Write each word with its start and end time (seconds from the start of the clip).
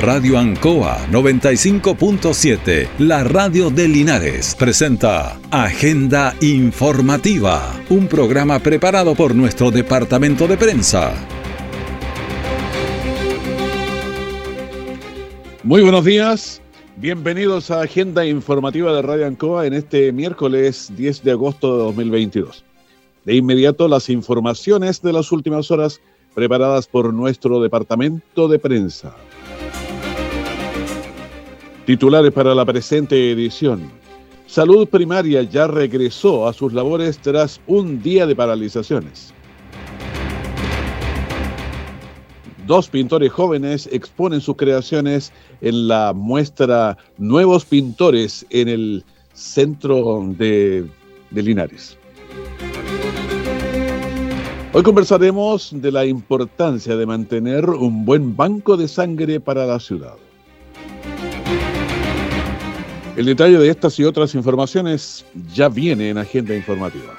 Radio 0.00 0.38
Ancoa 0.38 1.08
95.7, 1.10 2.88
la 3.00 3.24
radio 3.24 3.68
de 3.68 3.88
Linares, 3.88 4.54
presenta 4.54 5.40
Agenda 5.50 6.36
Informativa, 6.40 7.74
un 7.90 8.06
programa 8.06 8.60
preparado 8.60 9.16
por 9.16 9.34
nuestro 9.34 9.72
departamento 9.72 10.46
de 10.46 10.56
prensa. 10.56 11.14
Muy 15.64 15.82
buenos 15.82 16.04
días, 16.04 16.62
bienvenidos 16.98 17.72
a 17.72 17.80
Agenda 17.80 18.24
Informativa 18.24 18.92
de 18.92 19.02
Radio 19.02 19.26
Ancoa 19.26 19.66
en 19.66 19.74
este 19.74 20.12
miércoles 20.12 20.92
10 20.96 21.24
de 21.24 21.32
agosto 21.32 21.76
de 21.76 21.82
2022. 21.82 22.64
De 23.24 23.34
inmediato 23.34 23.88
las 23.88 24.08
informaciones 24.10 25.02
de 25.02 25.12
las 25.12 25.32
últimas 25.32 25.72
horas 25.72 26.00
preparadas 26.36 26.86
por 26.86 27.12
nuestro 27.12 27.60
departamento 27.60 28.46
de 28.46 28.60
prensa. 28.60 29.16
Titulares 31.88 32.32
para 32.32 32.54
la 32.54 32.66
presente 32.66 33.30
edición. 33.30 33.90
Salud 34.46 34.86
primaria 34.88 35.42
ya 35.44 35.66
regresó 35.66 36.46
a 36.46 36.52
sus 36.52 36.74
labores 36.74 37.16
tras 37.16 37.62
un 37.66 38.02
día 38.02 38.26
de 38.26 38.36
paralizaciones. 38.36 39.32
Dos 42.66 42.90
pintores 42.90 43.32
jóvenes 43.32 43.88
exponen 43.90 44.42
sus 44.42 44.56
creaciones 44.56 45.32
en 45.62 45.88
la 45.88 46.12
muestra 46.12 46.98
Nuevos 47.16 47.64
Pintores 47.64 48.44
en 48.50 48.68
el 48.68 49.04
centro 49.32 50.26
de, 50.36 50.86
de 51.30 51.42
Linares. 51.42 51.96
Hoy 54.74 54.82
conversaremos 54.82 55.70
de 55.72 55.90
la 55.90 56.04
importancia 56.04 56.96
de 56.96 57.06
mantener 57.06 57.64
un 57.70 58.04
buen 58.04 58.36
banco 58.36 58.76
de 58.76 58.88
sangre 58.88 59.40
para 59.40 59.64
la 59.64 59.80
ciudad. 59.80 60.16
El 63.18 63.26
detalle 63.26 63.58
de 63.58 63.68
estas 63.68 63.98
y 63.98 64.04
otras 64.04 64.36
informaciones 64.36 65.24
ya 65.52 65.68
viene 65.68 66.10
en 66.10 66.18
Agenda 66.18 66.54
Informativa. 66.54 67.16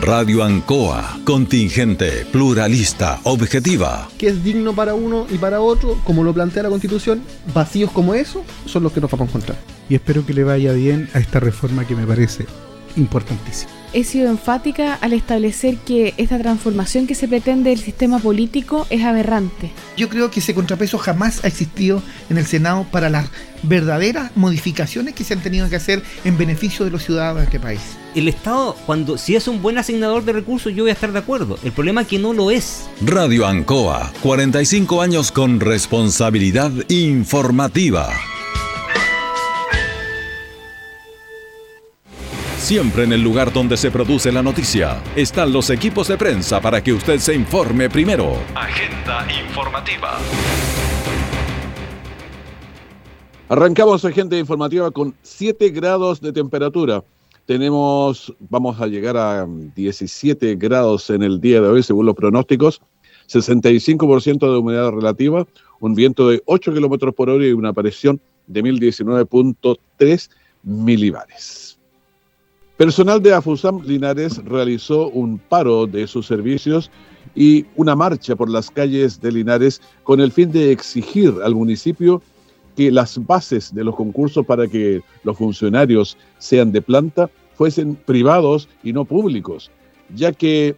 Radio 0.00 0.42
Ancoa, 0.42 1.20
contingente, 1.24 2.26
pluralista, 2.32 3.20
objetiva. 3.22 4.08
Que 4.18 4.26
es 4.26 4.42
digno 4.42 4.74
para 4.74 4.96
uno 4.96 5.28
y 5.30 5.38
para 5.38 5.60
otro, 5.60 6.00
como 6.02 6.24
lo 6.24 6.34
plantea 6.34 6.64
la 6.64 6.68
Constitución, 6.68 7.22
vacíos 7.54 7.92
como 7.92 8.14
eso 8.14 8.42
son 8.66 8.82
los 8.82 8.90
que 8.90 9.00
nos 9.00 9.08
vamos 9.08 9.28
a 9.28 9.30
encontrar. 9.30 9.58
Y 9.88 9.94
espero 9.94 10.26
que 10.26 10.34
le 10.34 10.42
vaya 10.42 10.72
bien 10.72 11.08
a 11.14 11.20
esta 11.20 11.38
reforma 11.38 11.86
que 11.86 11.94
me 11.94 12.04
parece 12.04 12.46
importantísima 12.96 13.81
he 13.92 14.04
sido 14.04 14.30
enfática 14.30 14.94
al 14.94 15.12
establecer 15.12 15.76
que 15.78 16.14
esta 16.16 16.38
transformación 16.38 17.06
que 17.06 17.14
se 17.14 17.28
pretende 17.28 17.70
del 17.70 17.80
sistema 17.80 18.18
político 18.18 18.86
es 18.90 19.02
aberrante. 19.04 19.70
Yo 19.96 20.08
creo 20.08 20.30
que 20.30 20.40
ese 20.40 20.54
contrapeso 20.54 20.98
jamás 20.98 21.44
ha 21.44 21.48
existido 21.48 22.02
en 22.30 22.38
el 22.38 22.46
Senado 22.46 22.86
para 22.90 23.10
las 23.10 23.28
verdaderas 23.62 24.36
modificaciones 24.36 25.14
que 25.14 25.24
se 25.24 25.34
han 25.34 25.40
tenido 25.40 25.68
que 25.68 25.76
hacer 25.76 26.02
en 26.24 26.36
beneficio 26.36 26.84
de 26.84 26.90
los 26.90 27.04
ciudadanos 27.04 27.38
de 27.38 27.44
este 27.44 27.60
país. 27.60 27.80
El 28.14 28.28
Estado, 28.28 28.76
cuando 28.86 29.16
si 29.16 29.36
es 29.36 29.48
un 29.48 29.62
buen 29.62 29.78
asignador 29.78 30.24
de 30.24 30.32
recursos, 30.32 30.74
yo 30.74 30.84
voy 30.84 30.90
a 30.90 30.94
estar 30.94 31.12
de 31.12 31.18
acuerdo. 31.18 31.58
El 31.62 31.72
problema 31.72 32.02
es 32.02 32.08
que 32.08 32.18
no 32.18 32.32
lo 32.32 32.50
es. 32.50 32.84
Radio 33.04 33.46
Ancoa, 33.46 34.12
45 34.22 35.00
años 35.00 35.32
con 35.32 35.60
responsabilidad 35.60 36.72
informativa. 36.88 38.10
Siempre 42.72 43.04
en 43.04 43.12
el 43.12 43.20
lugar 43.20 43.52
donde 43.52 43.76
se 43.76 43.90
produce 43.90 44.32
la 44.32 44.42
noticia 44.42 45.02
están 45.14 45.52
los 45.52 45.68
equipos 45.68 46.08
de 46.08 46.16
prensa 46.16 46.58
para 46.58 46.82
que 46.82 46.94
usted 46.94 47.18
se 47.18 47.34
informe 47.34 47.90
primero. 47.90 48.32
Agenda 48.54 49.26
informativa. 49.44 50.18
Arrancamos 53.50 54.06
agenda 54.06 54.38
informativa 54.38 54.90
con 54.90 55.14
7 55.20 55.68
grados 55.68 56.18
de 56.22 56.32
temperatura. 56.32 57.04
Tenemos, 57.44 58.34
vamos 58.38 58.80
a 58.80 58.86
llegar 58.86 59.18
a 59.18 59.46
17 59.46 60.54
grados 60.54 61.10
en 61.10 61.22
el 61.22 61.42
día 61.42 61.60
de 61.60 61.68
hoy, 61.68 61.82
según 61.82 62.06
los 62.06 62.14
pronósticos. 62.14 62.80
65% 63.28 64.50
de 64.50 64.56
humedad 64.56 64.92
relativa, 64.92 65.46
un 65.78 65.94
viento 65.94 66.26
de 66.30 66.42
8 66.46 66.72
kilómetros 66.72 67.14
por 67.14 67.28
hora 67.28 67.46
y 67.46 67.52
una 67.52 67.74
presión 67.74 68.18
de 68.46 68.64
1019.3 68.64 70.30
milibares. 70.62 71.71
Personal 72.76 73.22
de 73.22 73.34
Afusam 73.34 73.82
Linares 73.84 74.42
realizó 74.44 75.08
un 75.10 75.38
paro 75.38 75.86
de 75.86 76.06
sus 76.06 76.26
servicios 76.26 76.90
y 77.34 77.66
una 77.76 77.94
marcha 77.94 78.34
por 78.34 78.48
las 78.48 78.70
calles 78.70 79.20
de 79.20 79.30
Linares 79.30 79.80
con 80.04 80.20
el 80.20 80.32
fin 80.32 80.50
de 80.50 80.72
exigir 80.72 81.34
al 81.44 81.54
municipio 81.54 82.22
que 82.74 82.90
las 82.90 83.24
bases 83.26 83.74
de 83.74 83.84
los 83.84 83.94
concursos 83.94 84.46
para 84.46 84.66
que 84.66 85.02
los 85.22 85.36
funcionarios 85.36 86.16
sean 86.38 86.72
de 86.72 86.80
planta 86.80 87.30
fuesen 87.54 87.94
privados 87.94 88.68
y 88.82 88.94
no 88.94 89.04
públicos, 89.04 89.70
ya 90.14 90.32
que 90.32 90.74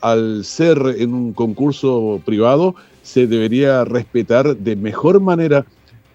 al 0.00 0.44
ser 0.44 0.78
en 0.98 1.12
un 1.12 1.32
concurso 1.32 2.22
privado 2.24 2.76
se 3.02 3.26
debería 3.26 3.84
respetar 3.84 4.56
de 4.56 4.76
mejor 4.76 5.20
manera 5.20 5.66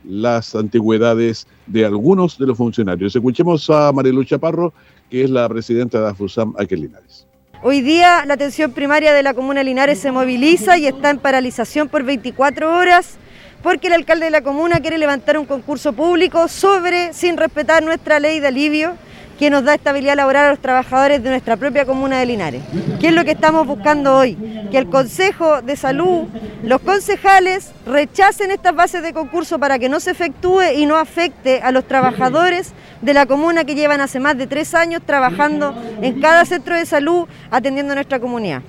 las 0.07 0.56
antigüedades 0.56 1.47
de 1.68 1.85
algunos 1.85 2.38
de 2.38 2.47
los 2.47 2.57
funcionarios. 2.57 3.16
Escuchemos 3.16 3.69
a 3.69 3.91
Marilu 3.91 4.23
Chaparro, 4.23 4.73
que 5.09 5.23
es 5.23 5.29
la 5.29 5.47
presidenta 5.50 6.01
de 6.01 6.09
AFUSAM 6.09 6.53
aquí 6.57 6.75
Linares. 6.75 7.28
Hoy 7.63 7.81
día 7.81 8.23
la 8.25 8.35
atención 8.35 8.72
primaria 8.72 9.13
de 9.13 9.23
la 9.23 9.34
comuna 9.34 9.63
Linares 9.63 10.00
se 10.00 10.12
moviliza 10.12 10.78
y 10.78 10.85
está 10.85 11.09
en 11.09 11.17
paralización 11.17 11.90
por 11.90 12.03
24 12.03 12.78
horas 12.78 13.17
porque 13.63 13.88
el 13.88 13.94
alcalde 13.94 14.25
de 14.25 14.31
la 14.31 14.44
comuna 14.44 14.79
quiere 14.79 14.97
levantar 14.97 15.38
un 15.38 15.46
concurso 15.46 15.94
público 15.94 16.47
sobre, 16.47 17.13
sin 17.13 17.38
respetar 17.38 17.84
nuestra 17.84 18.19
ley 18.19 18.40
de 18.40 18.47
alivio, 18.47 18.94
que 19.38 19.50
nos 19.50 19.64
da 19.64 19.75
estabilidad 19.75 20.16
laboral 20.16 20.46
a 20.46 20.50
los 20.52 20.59
trabajadores 20.59 21.22
de 21.22 21.30
nuestra 21.30 21.58
propia 21.58 21.86
comuna 21.86 22.20
de 22.20 22.25
Linares. 22.25 22.64
¿Qué 23.00 23.09
es 23.09 23.14
lo 23.14 23.24
que 23.24 23.31
estamos 23.31 23.68
buscando 23.68 24.16
hoy? 24.16 24.36
Que 24.72 24.78
el 24.78 24.90
Consejo 24.90 25.62
de 25.62 25.75
Salud, 25.75 26.25
los 26.64 26.81
concejales 26.81 27.72
rechacen 27.86 28.52
estas 28.52 28.76
bases 28.76 29.03
de 29.03 29.14
concurso 29.14 29.59
para 29.59 29.78
que 29.78 29.90
no 29.90 30.00
se 30.00 30.12
efectúe 30.12 30.74
y 30.76 30.86
no 30.86 30.97
afecte 30.97 31.62
a 31.62 31.72
los 31.72 31.86
trabajadores 31.86 32.74
de 33.02 33.14
la 33.14 33.26
comuna 33.26 33.64
que 33.64 33.76
llevan 33.76 34.02
hace 34.02 34.20
más 34.20 34.38
de 34.38 34.47
tres 34.47 34.74
años 34.74 35.02
trabajando 35.06 35.76
en 36.02 36.20
cada 36.20 36.46
centro 36.46 36.76
de 36.76 36.86
salud 36.86 37.28
atendiendo 37.52 37.94
a 37.94 37.96
nuestra 37.96 38.20
comunidad. 38.20 38.64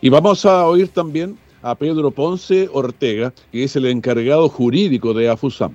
Y 0.00 0.08
vamos 0.08 0.46
a 0.46 0.66
oír 0.66 0.88
también 0.88 1.36
a 1.62 1.74
Pedro 1.74 2.10
Ponce 2.10 2.68
Ortega, 2.72 3.32
que 3.52 3.64
es 3.64 3.76
el 3.76 3.86
encargado 3.86 4.48
jurídico 4.48 5.12
de 5.12 5.28
AFUSAM. 5.28 5.72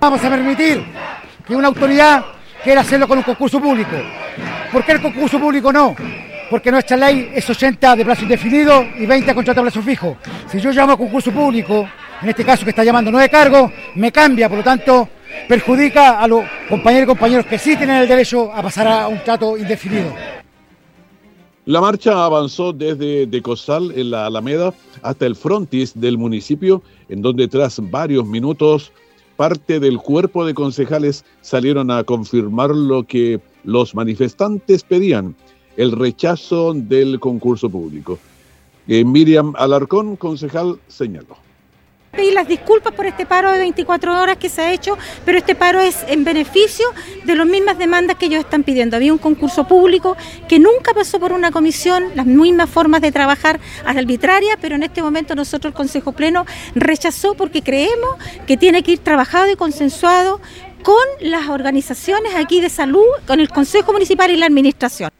Vamos 0.00 0.22
a 0.22 0.28
permitir 0.28 0.84
que 1.46 1.56
una 1.56 1.68
autoridad 1.68 2.35
quiera 2.66 2.80
hacerlo 2.80 3.06
con 3.06 3.18
un 3.18 3.22
concurso 3.22 3.60
público. 3.60 3.92
¿Por 4.72 4.84
qué 4.84 4.90
el 4.90 5.00
concurso 5.00 5.38
público 5.38 5.72
no? 5.72 5.94
Porque 6.50 6.72
nuestra 6.72 6.96
ley 6.96 7.30
es 7.32 7.48
80 7.48 7.94
de 7.94 8.04
plazo 8.04 8.22
indefinido 8.22 8.84
y 8.98 9.06
20 9.06 9.30
a 9.30 9.34
contrato 9.36 9.60
a 9.60 9.62
plazo 9.62 9.82
fijo. 9.82 10.16
Si 10.50 10.58
yo 10.58 10.72
llamo 10.72 10.94
a 10.94 10.96
concurso 10.96 11.30
público, 11.30 11.88
en 12.20 12.28
este 12.28 12.44
caso 12.44 12.64
que 12.64 12.70
está 12.70 12.82
llamando 12.82 13.12
no 13.12 13.18
de 13.18 13.28
cargo, 13.28 13.70
me 13.94 14.10
cambia, 14.10 14.48
por 14.48 14.58
lo 14.58 14.64
tanto 14.64 15.08
perjudica 15.48 16.18
a 16.18 16.26
los 16.26 16.44
compañeros 16.68 17.04
y 17.04 17.06
compañeros 17.06 17.46
que 17.46 17.56
sí 17.56 17.76
tienen 17.76 17.98
el 17.98 18.08
derecho 18.08 18.52
a 18.52 18.60
pasar 18.62 18.88
a 18.88 19.06
un 19.06 19.22
trato 19.22 19.56
indefinido. 19.56 20.12
La 21.66 21.80
marcha 21.80 22.24
avanzó 22.24 22.72
desde 22.72 23.26
Decosal 23.26 23.92
en 23.94 24.10
la 24.10 24.26
Alameda 24.26 24.74
hasta 25.02 25.24
el 25.24 25.36
frontis 25.36 25.92
del 25.94 26.18
municipio, 26.18 26.82
en 27.08 27.22
donde 27.22 27.46
tras 27.46 27.78
varios 27.90 28.26
minutos 28.26 28.90
parte 29.36 29.80
del 29.80 29.98
cuerpo 29.98 30.44
de 30.44 30.54
concejales 30.54 31.24
salieron 31.40 31.90
a 31.90 32.04
confirmar 32.04 32.70
lo 32.70 33.04
que 33.04 33.40
los 33.64 33.94
manifestantes 33.94 34.82
pedían, 34.82 35.34
el 35.76 35.92
rechazo 35.92 36.74
del 36.74 37.20
concurso 37.20 37.68
público. 37.68 38.18
Eh, 38.88 39.04
Miriam 39.04 39.52
Alarcón, 39.56 40.16
concejal, 40.16 40.78
señaló 40.88 41.45
pedir 42.16 42.32
las 42.32 42.48
disculpas 42.48 42.94
por 42.94 43.06
este 43.06 43.26
paro 43.26 43.52
de 43.52 43.58
24 43.58 44.20
horas 44.20 44.38
que 44.38 44.48
se 44.48 44.62
ha 44.62 44.72
hecho, 44.72 44.96
pero 45.24 45.38
este 45.38 45.54
paro 45.54 45.80
es 45.80 46.04
en 46.08 46.24
beneficio 46.24 46.86
de 47.24 47.36
las 47.36 47.46
mismas 47.46 47.78
demandas 47.78 48.16
que 48.16 48.26
ellos 48.26 48.40
están 48.40 48.64
pidiendo. 48.64 48.96
Había 48.96 49.12
un 49.12 49.18
concurso 49.18 49.68
público 49.68 50.16
que 50.48 50.58
nunca 50.58 50.94
pasó 50.94 51.20
por 51.20 51.32
una 51.32 51.52
comisión, 51.52 52.04
las 52.14 52.26
mismas 52.26 52.70
formas 52.70 53.02
de 53.02 53.12
trabajar 53.12 53.60
arbitraria, 53.84 54.56
pero 54.60 54.74
en 54.74 54.82
este 54.82 55.02
momento 55.02 55.34
nosotros 55.34 55.72
el 55.72 55.76
Consejo 55.76 56.12
Pleno 56.12 56.46
rechazó 56.74 57.34
porque 57.34 57.62
creemos 57.62 58.16
que 58.46 58.56
tiene 58.56 58.82
que 58.82 58.92
ir 58.92 58.98
trabajado 59.00 59.52
y 59.52 59.56
consensuado 59.56 60.40
con 60.82 61.04
las 61.20 61.48
organizaciones 61.48 62.34
aquí 62.34 62.60
de 62.60 62.70
salud, 62.70 63.04
con 63.26 63.40
el 63.40 63.48
Consejo 63.48 63.92
Municipal 63.92 64.30
y 64.30 64.36
la 64.36 64.46
Administración. 64.46 65.10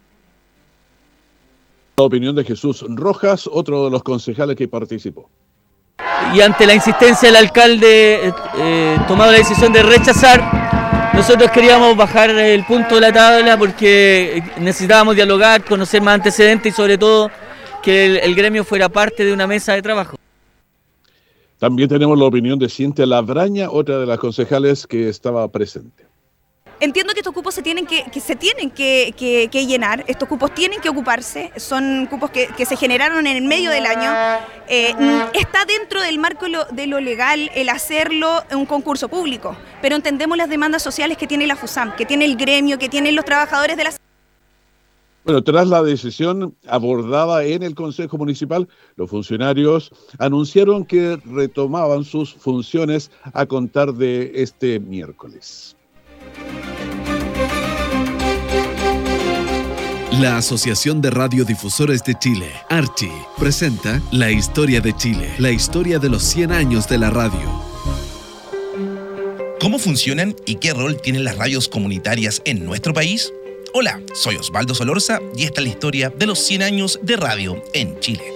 La 1.98 2.04
opinión 2.04 2.34
de 2.36 2.44
Jesús 2.44 2.84
Rojas, 2.88 3.48
otro 3.50 3.84
de 3.84 3.90
los 3.90 4.02
concejales 4.02 4.56
que 4.56 4.68
participó 4.68 5.28
y 6.34 6.40
ante 6.40 6.66
la 6.66 6.74
insistencia 6.74 7.28
del 7.28 7.36
alcalde 7.36 8.32
eh, 8.58 8.98
tomado 9.08 9.32
la 9.32 9.38
decisión 9.38 9.72
de 9.72 9.82
rechazar, 9.82 11.12
nosotros 11.14 11.50
queríamos 11.50 11.96
bajar 11.96 12.30
el 12.30 12.64
punto 12.64 12.96
de 12.96 13.00
la 13.00 13.12
tabla 13.12 13.56
porque 13.56 14.42
necesitábamos 14.58 15.14
dialogar, 15.14 15.64
conocer 15.64 16.02
más 16.02 16.16
antecedentes 16.16 16.72
y 16.72 16.76
sobre 16.76 16.98
todo 16.98 17.30
que 17.82 18.18
el, 18.18 18.34
gremio 18.34 18.64
fuera 18.64 18.88
parte 18.88 19.24
de 19.24 19.32
una 19.32 19.46
mesa 19.46 19.72
de 19.72 19.82
trabajo. 19.82 20.16
También 21.58 21.88
tenemos 21.88 22.18
la 22.18 22.26
opinión 22.26 22.58
de 22.58 22.68
Cintia 22.68 23.06
Labraña, 23.06 23.70
otra 23.70 23.98
de 23.98 24.06
las 24.06 24.18
concejales 24.18 24.86
que 24.86 25.08
estaba 25.08 25.48
presente. 25.48 26.04
Entiendo 26.78 27.14
que 27.14 27.20
estos 27.20 27.32
cupos 27.32 27.54
se 27.54 27.62
tienen 27.62 27.86
que, 27.86 28.04
se 28.20 28.36
tienen 28.36 28.70
que, 28.70 29.48
llenar, 29.66 30.04
estos 30.08 30.28
cupos 30.28 30.54
tienen 30.54 30.80
que 30.80 30.90
ocuparse, 30.90 31.50
son 31.56 32.06
cupos 32.10 32.30
que, 32.30 32.66
se 32.66 32.76
generaron 32.76 33.26
en 33.26 33.36
el 33.36 33.44
medio 33.44 33.70
del 33.70 33.86
año. 33.86 34.12
Eh, 34.68 34.94
está 35.32 35.64
dentro 35.64 36.02
del 36.02 36.18
marco 36.18 36.46
de 36.70 36.86
lo 36.86 37.00
legal 37.00 37.50
el 37.54 37.70
hacerlo 37.70 38.42
en 38.50 38.58
un 38.58 38.66
concurso 38.66 39.08
público, 39.08 39.56
pero 39.80 39.96
entendemos 39.96 40.36
las 40.36 40.50
demandas 40.50 40.82
sociales 40.82 41.16
que 41.16 41.26
tiene 41.26 41.46
la 41.46 41.56
FUSAM, 41.56 41.96
que 41.96 42.04
tiene 42.04 42.26
el 42.26 42.36
gremio, 42.36 42.78
que 42.78 42.90
tienen 42.90 43.16
los 43.16 43.24
trabajadores 43.24 43.78
de 43.78 43.84
la 43.84 43.90
Bueno, 45.24 45.42
tras 45.42 45.68
la 45.68 45.82
decisión 45.82 46.54
abordada 46.68 47.42
en 47.44 47.62
el 47.62 47.74
Consejo 47.74 48.18
Municipal, 48.18 48.68
los 48.96 49.08
funcionarios 49.08 49.92
anunciaron 50.18 50.84
que 50.84 51.18
retomaban 51.24 52.04
sus 52.04 52.34
funciones 52.34 53.10
a 53.32 53.46
contar 53.46 53.94
de 53.94 54.32
este 54.34 54.78
miércoles. 54.78 55.76
La 60.20 60.38
Asociación 60.38 61.02
de 61.02 61.10
Radiodifusores 61.10 62.02
de 62.02 62.14
Chile, 62.14 62.50
Archi, 62.70 63.10
presenta 63.36 64.00
La 64.12 64.30
Historia 64.30 64.80
de 64.80 64.96
Chile, 64.96 65.34
la 65.36 65.50
historia 65.50 65.98
de 65.98 66.08
los 66.08 66.22
100 66.22 66.52
años 66.52 66.88
de 66.88 66.96
la 66.96 67.10
radio. 67.10 67.62
¿Cómo 69.60 69.78
funcionan 69.78 70.34
y 70.46 70.54
qué 70.54 70.72
rol 70.72 70.98
tienen 71.02 71.22
las 71.22 71.36
radios 71.36 71.68
comunitarias 71.68 72.40
en 72.46 72.64
nuestro 72.64 72.94
país? 72.94 73.30
Hola, 73.74 74.00
soy 74.14 74.36
Osvaldo 74.36 74.74
Solorza 74.74 75.20
y 75.36 75.42
esta 75.42 75.60
es 75.60 75.66
la 75.66 75.72
historia 75.72 76.08
de 76.08 76.26
los 76.26 76.38
100 76.38 76.62
años 76.62 76.98
de 77.02 77.16
radio 77.16 77.62
en 77.74 78.00
Chile. 78.00 78.35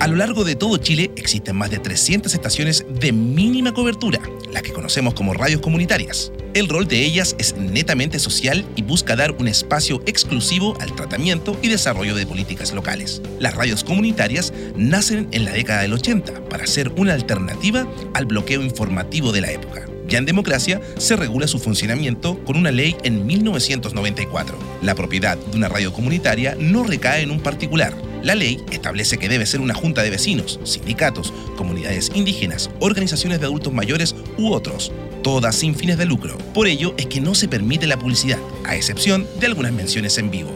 A 0.00 0.06
lo 0.06 0.16
largo 0.16 0.44
de 0.44 0.56
todo 0.56 0.78
Chile 0.78 1.10
existen 1.16 1.56
más 1.56 1.70
de 1.70 1.78
300 1.78 2.32
estaciones 2.32 2.86
de 2.88 3.12
mínima 3.12 3.74
cobertura, 3.74 4.18
las 4.50 4.62
que 4.62 4.72
conocemos 4.72 5.12
como 5.12 5.34
radios 5.34 5.60
comunitarias. 5.60 6.32
El 6.54 6.70
rol 6.70 6.88
de 6.88 7.04
ellas 7.04 7.36
es 7.38 7.54
netamente 7.58 8.18
social 8.18 8.64
y 8.76 8.82
busca 8.82 9.14
dar 9.14 9.32
un 9.32 9.46
espacio 9.46 10.02
exclusivo 10.06 10.74
al 10.80 10.94
tratamiento 10.94 11.54
y 11.60 11.68
desarrollo 11.68 12.14
de 12.14 12.24
políticas 12.24 12.72
locales. 12.72 13.20
Las 13.38 13.54
radios 13.54 13.84
comunitarias 13.84 14.54
nacen 14.74 15.28
en 15.32 15.44
la 15.44 15.52
década 15.52 15.82
del 15.82 15.92
80 15.92 16.48
para 16.48 16.66
ser 16.66 16.90
una 16.96 17.12
alternativa 17.12 17.86
al 18.14 18.24
bloqueo 18.24 18.62
informativo 18.62 19.32
de 19.32 19.42
la 19.42 19.52
época. 19.52 19.84
Ya 20.08 20.16
en 20.16 20.24
democracia 20.24 20.80
se 20.96 21.14
regula 21.14 21.46
su 21.46 21.58
funcionamiento 21.58 22.42
con 22.44 22.56
una 22.56 22.70
ley 22.70 22.96
en 23.04 23.26
1994. 23.26 24.58
La 24.80 24.94
propiedad 24.94 25.36
de 25.36 25.58
una 25.58 25.68
radio 25.68 25.92
comunitaria 25.92 26.56
no 26.58 26.84
recae 26.84 27.20
en 27.20 27.30
un 27.30 27.40
particular. 27.40 27.94
La 28.22 28.34
ley 28.34 28.62
establece 28.70 29.18
que 29.18 29.28
debe 29.28 29.46
ser 29.46 29.60
una 29.60 29.74
junta 29.74 30.02
de 30.02 30.10
vecinos, 30.10 30.60
sindicatos, 30.64 31.32
comunidades 31.56 32.10
indígenas, 32.14 32.70
organizaciones 32.80 33.40
de 33.40 33.46
adultos 33.46 33.72
mayores 33.72 34.14
u 34.36 34.52
otros, 34.52 34.92
todas 35.22 35.54
sin 35.54 35.74
fines 35.74 35.96
de 35.96 36.06
lucro. 36.06 36.36
Por 36.52 36.66
ello 36.66 36.94
es 36.98 37.06
que 37.06 37.20
no 37.20 37.34
se 37.34 37.48
permite 37.48 37.86
la 37.86 37.98
publicidad, 37.98 38.38
a 38.64 38.76
excepción 38.76 39.26
de 39.38 39.46
algunas 39.46 39.72
menciones 39.72 40.18
en 40.18 40.30
vivo. 40.30 40.50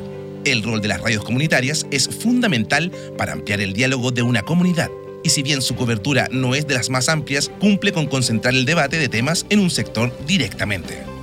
El 0.45 0.63
rol 0.63 0.83
de 0.83 0.89
las 0.89 1.01
radios 1.01 1.25
comunitarias 1.25 1.87
es 1.91 2.07
fundamental 2.09 2.93
para 3.17 3.33
ampliar 3.33 3.61
el 3.61 3.73
diálogo 3.73 4.11
de 4.11 4.23
una 4.23 4.43
comunidad 4.43 4.91
y 5.25 5.31
si 5.31 5.43
bien 5.43 5.63
su 5.63 5.75
cobertura 5.75 6.29
no 6.31 6.55
es 6.55 6.67
de 6.67 6.75
las 6.75 6.91
más 6.91 7.09
amplias, 7.09 7.51
cumple 7.59 7.93
con 7.93 8.07
concentrar 8.07 8.55
el 8.55 8.67
debate 8.67 8.99
de 8.99 9.09
temas 9.09 9.47
en 9.49 9.59
un 9.59 9.71
sector 9.71 10.13
directamente. 10.27 11.14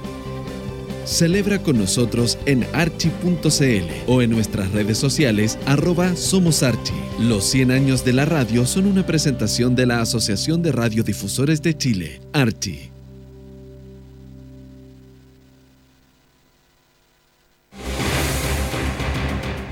Celebra 1.11 1.59
con 1.59 1.77
nosotros 1.77 2.37
en 2.45 2.65
archi.cl 2.71 3.85
o 4.07 4.21
en 4.21 4.29
nuestras 4.29 4.71
redes 4.71 4.97
sociales 4.97 5.59
arroba 5.65 6.15
Somos 6.15 6.63
Archi. 6.63 6.93
Los 7.19 7.43
100 7.49 7.71
años 7.71 8.05
de 8.05 8.13
la 8.13 8.23
radio 8.23 8.65
son 8.65 8.87
una 8.87 9.05
presentación 9.05 9.75
de 9.75 9.87
la 9.87 9.99
Asociación 9.99 10.61
de 10.61 10.71
Radiodifusores 10.71 11.61
de 11.61 11.77
Chile, 11.77 12.21
Archi. 12.31 12.89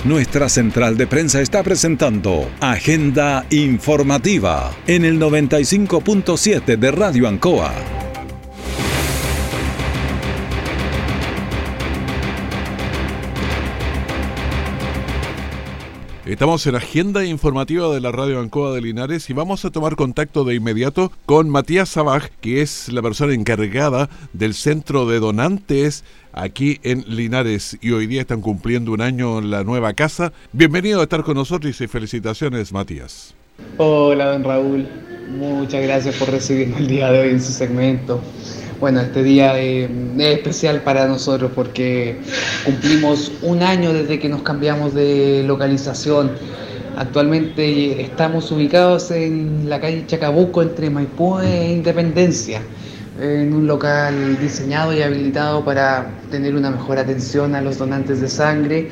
Nuestra 0.03 0.49
central 0.49 0.97
de 0.97 1.07
prensa 1.07 1.39
está 1.39 1.63
presentando 1.63 2.49
Agenda 2.59 3.45
Informativa 3.49 4.75
en 4.87 5.05
el 5.05 5.17
95.7 5.19 6.77
de 6.77 6.91
Radio 6.91 7.29
Ancoa. 7.29 7.98
Estamos 16.29 16.67
en 16.67 16.75
agenda 16.75 17.25
informativa 17.25 17.91
de 17.91 17.99
la 18.01 18.11
radio 18.11 18.39
Ancoa 18.39 18.71
de 18.75 18.81
Linares 18.81 19.27
y 19.31 19.33
vamos 19.33 19.65
a 19.65 19.71
tomar 19.71 19.95
contacto 19.95 20.43
de 20.43 20.53
inmediato 20.53 21.11
con 21.25 21.49
Matías 21.49 21.89
Sabaj, 21.89 22.29
que 22.39 22.61
es 22.61 22.87
la 22.89 23.01
persona 23.01 23.33
encargada 23.33 24.09
del 24.31 24.53
centro 24.53 25.07
de 25.07 25.19
donantes 25.19 26.03
aquí 26.31 26.79
en 26.83 27.03
Linares 27.07 27.79
y 27.81 27.93
hoy 27.93 28.05
día 28.05 28.21
están 28.21 28.41
cumpliendo 28.41 28.91
un 28.91 29.01
año 29.01 29.39
en 29.39 29.49
la 29.49 29.63
nueva 29.63 29.93
casa. 29.93 30.31
Bienvenido 30.53 30.99
a 30.99 31.03
estar 31.03 31.23
con 31.23 31.33
nosotros 31.33 31.81
y 31.81 31.87
felicitaciones, 31.87 32.71
Matías. 32.71 33.33
Hola, 33.77 34.33
don 34.33 34.43
Raúl. 34.43 34.87
Muchas 35.31 35.81
gracias 35.81 36.15
por 36.17 36.29
recibirme 36.29 36.77
el 36.77 36.85
día 36.85 37.11
de 37.11 37.21
hoy 37.21 37.29
en 37.29 37.41
su 37.41 37.51
segmento. 37.51 38.21
Bueno, 38.79 39.01
este 39.01 39.23
día 39.23 39.59
eh, 39.59 39.89
es 40.17 40.37
especial 40.37 40.81
para 40.83 41.05
nosotros 41.05 41.51
porque 41.53 42.17
cumplimos 42.63 43.29
un 43.41 43.61
año 43.61 43.91
desde 43.91 44.19
que 44.19 44.29
nos 44.29 44.41
cambiamos 44.41 44.93
de 44.93 45.43
localización. 45.45 46.31
Actualmente 46.95 48.01
estamos 48.01 48.49
ubicados 48.53 49.11
en 49.11 49.67
la 49.67 49.81
calle 49.81 50.05
Chacabuco 50.07 50.61
entre 50.61 50.89
Maipú 50.89 51.39
e 51.39 51.73
Independencia, 51.73 52.61
en 53.19 53.53
un 53.53 53.67
local 53.67 54.39
diseñado 54.39 54.93
y 54.93 55.01
habilitado 55.01 55.65
para 55.65 56.09
tener 56.31 56.55
una 56.55 56.71
mejor 56.71 56.99
atención 56.99 57.55
a 57.55 57.61
los 57.61 57.79
donantes 57.79 58.21
de 58.21 58.29
sangre. 58.29 58.89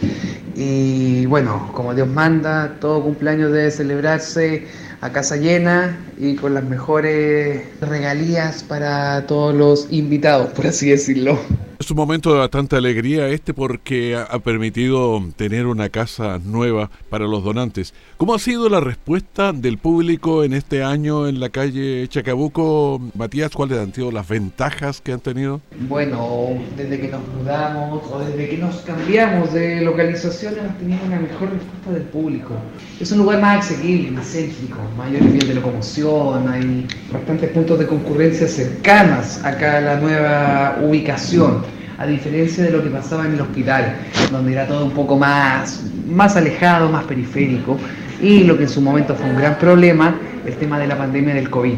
Y 0.54 1.26
bueno, 1.28 1.72
como 1.74 1.94
Dios 1.94 2.10
manda, 2.10 2.76
todo 2.82 3.02
cumpleaños 3.02 3.54
debe 3.54 3.72
celebrarse 3.72 4.66
a 5.02 5.12
casa 5.12 5.36
llena 5.36 5.98
y 6.18 6.36
con 6.36 6.54
las 6.54 6.64
mejores 6.64 7.64
regalías 7.82 8.64
para 8.64 9.26
todos 9.28 9.54
los 9.54 9.88
invitados, 9.92 10.52
por 10.54 10.68
así 10.68 10.90
decirlo. 10.90 11.40
Es 11.80 11.92
un 11.92 11.98
momento 11.98 12.34
de 12.34 12.40
bastante 12.40 12.76
alegría 12.76 13.28
este 13.28 13.54
porque 13.54 14.16
ha- 14.16 14.40
permitido 14.40 15.22
tener 15.36 15.68
una 15.68 15.90
casa 15.90 16.40
nueva 16.44 16.90
para 17.10 17.26
los 17.28 17.44
donantes. 17.44 17.94
¿Cómo 18.18 18.34
ha 18.34 18.40
sido 18.40 18.68
la 18.68 18.80
respuesta 18.80 19.54
del 19.54 19.78
público 19.78 20.44
en 20.44 20.54
este 20.54 20.84
año 20.84 21.28
en 21.28 21.40
la 21.40 21.50
calle 21.50 22.08
Chacabuco? 22.08 23.00
Matías, 23.16 23.52
¿cuáles 23.52 23.78
han 23.78 23.94
sido 23.94 24.12
las 24.12 24.28
ventajas 24.28 25.02
que 25.02 25.12
han 25.12 25.20
tenido? 25.20 25.62
Bueno, 25.88 26.50
desde 26.76 27.00
que 27.00 27.10
nos 27.10 27.22
mudamos 27.28 28.02
o 28.12 28.20
desde 28.20 28.50
que 28.50 28.58
nos 28.58 28.78
cambiamos 28.78 29.54
de 29.54 29.82
localización 29.82 30.56
hemos 30.58 30.78
tenido 30.80 31.00
una 31.06 31.20
mejor 31.20 31.50
respuesta 31.52 31.92
del 31.92 32.04
público. 32.04 32.56
Es 33.00 33.12
un 33.12 33.20
lugar 33.20 33.40
más 33.40 33.66
asequible, 33.66 34.10
más 34.12 34.26
céntrico, 34.32 34.80
mayores 34.98 35.32
vías 35.32 35.48
de 35.48 35.54
locomoción, 35.56 36.48
hay 36.50 36.88
bastantes 37.14 37.52
puntos 37.52 37.78
de 37.78 37.86
concurrencia 37.86 38.48
cercanas 38.48 39.44
acá 39.46 39.78
a 39.78 39.82
la 39.82 39.96
nueva 40.00 40.80
ubicación, 40.82 41.67
a 41.98 42.06
diferencia 42.06 42.64
de 42.64 42.72
lo 42.72 42.84
que 42.84 42.90
pasaba 42.90 43.26
en 43.26 43.34
el 43.34 43.42
hospital, 43.42 43.96
donde 44.32 44.54
era 44.54 44.68
todo 44.68 44.86
un 44.86 44.92
poco 44.92 45.18
más, 45.18 45.84
más 46.08 46.36
alejado, 46.36 46.90
más 46.90 47.04
periférico, 47.06 47.78
y 48.22 48.44
lo 48.44 48.58
que 48.58 48.64
en 48.64 48.70
su 48.70 48.82
momento 48.82 49.16
fue 49.16 49.30
un 49.30 49.38
gran 49.38 49.58
problema, 49.58 50.16
el 50.46 50.56
tema 50.56 50.80
de 50.80 50.88
la 50.88 50.98
pandemia 50.98 51.34
del 51.34 51.50
COVID. 51.50 51.78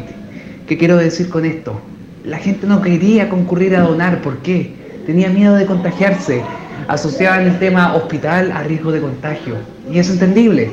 ¿Qué 0.66 0.76
quiero 0.76 0.96
decir 0.96 1.30
con 1.30 1.44
esto? 1.44 1.80
La 2.24 2.38
gente 2.38 2.66
no 2.66 2.82
quería 2.82 3.28
concurrir 3.28 3.74
a 3.76 3.80
donar, 3.80 4.20
¿por 4.20 4.38
qué? 4.38 4.72
Tenía 5.06 5.30
miedo 5.30 5.54
de 5.54 5.64
contagiarse, 5.64 6.42
asociaban 6.86 7.46
el 7.46 7.58
tema 7.58 7.94
hospital 7.94 8.52
a 8.52 8.62
riesgo 8.62 8.92
de 8.92 9.00
contagio, 9.00 9.56
y 9.90 9.98
es 9.98 10.10
entendible. 10.10 10.70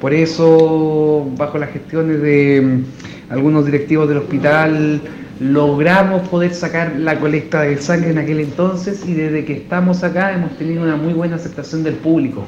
Por 0.00 0.14
eso, 0.14 1.30
bajo 1.36 1.58
las 1.58 1.70
gestiones 1.70 2.20
de 2.22 2.60
mm, 2.60 3.32
algunos 3.32 3.66
directivos 3.66 4.08
del 4.08 4.18
hospital, 4.18 5.00
logramos 5.40 6.28
poder 6.28 6.52
sacar 6.54 6.96
la 6.98 7.18
colecta 7.18 7.62
de 7.62 7.80
sangre 7.80 8.10
en 8.10 8.18
aquel 8.18 8.40
entonces 8.40 9.02
y 9.06 9.14
desde 9.14 9.44
que 9.44 9.54
estamos 9.54 10.04
acá 10.04 10.32
hemos 10.32 10.56
tenido 10.58 10.82
una 10.82 10.96
muy 10.96 11.14
buena 11.14 11.36
aceptación 11.36 11.82
del 11.82 11.94
público. 11.94 12.44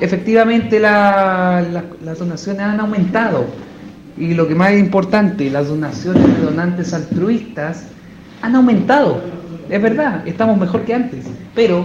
Efectivamente 0.00 0.78
la- 0.80 1.62
la- 1.70 1.84
las 2.04 2.18
donaciones 2.18 2.62
han 2.62 2.80
aumentado 2.80 3.44
y 4.16 4.32
lo 4.34 4.48
que 4.48 4.54
más 4.54 4.72
es 4.72 4.80
importante, 4.80 5.50
las 5.50 5.68
donaciones 5.68 6.24
de 6.36 6.42
donantes 6.42 6.94
altruistas 6.94 7.84
han 8.40 8.56
aumentado. 8.56 9.20
Es 9.68 9.82
verdad, 9.82 10.26
estamos 10.26 10.58
mejor 10.58 10.82
que 10.82 10.94
antes, 10.94 11.26
pero 11.54 11.84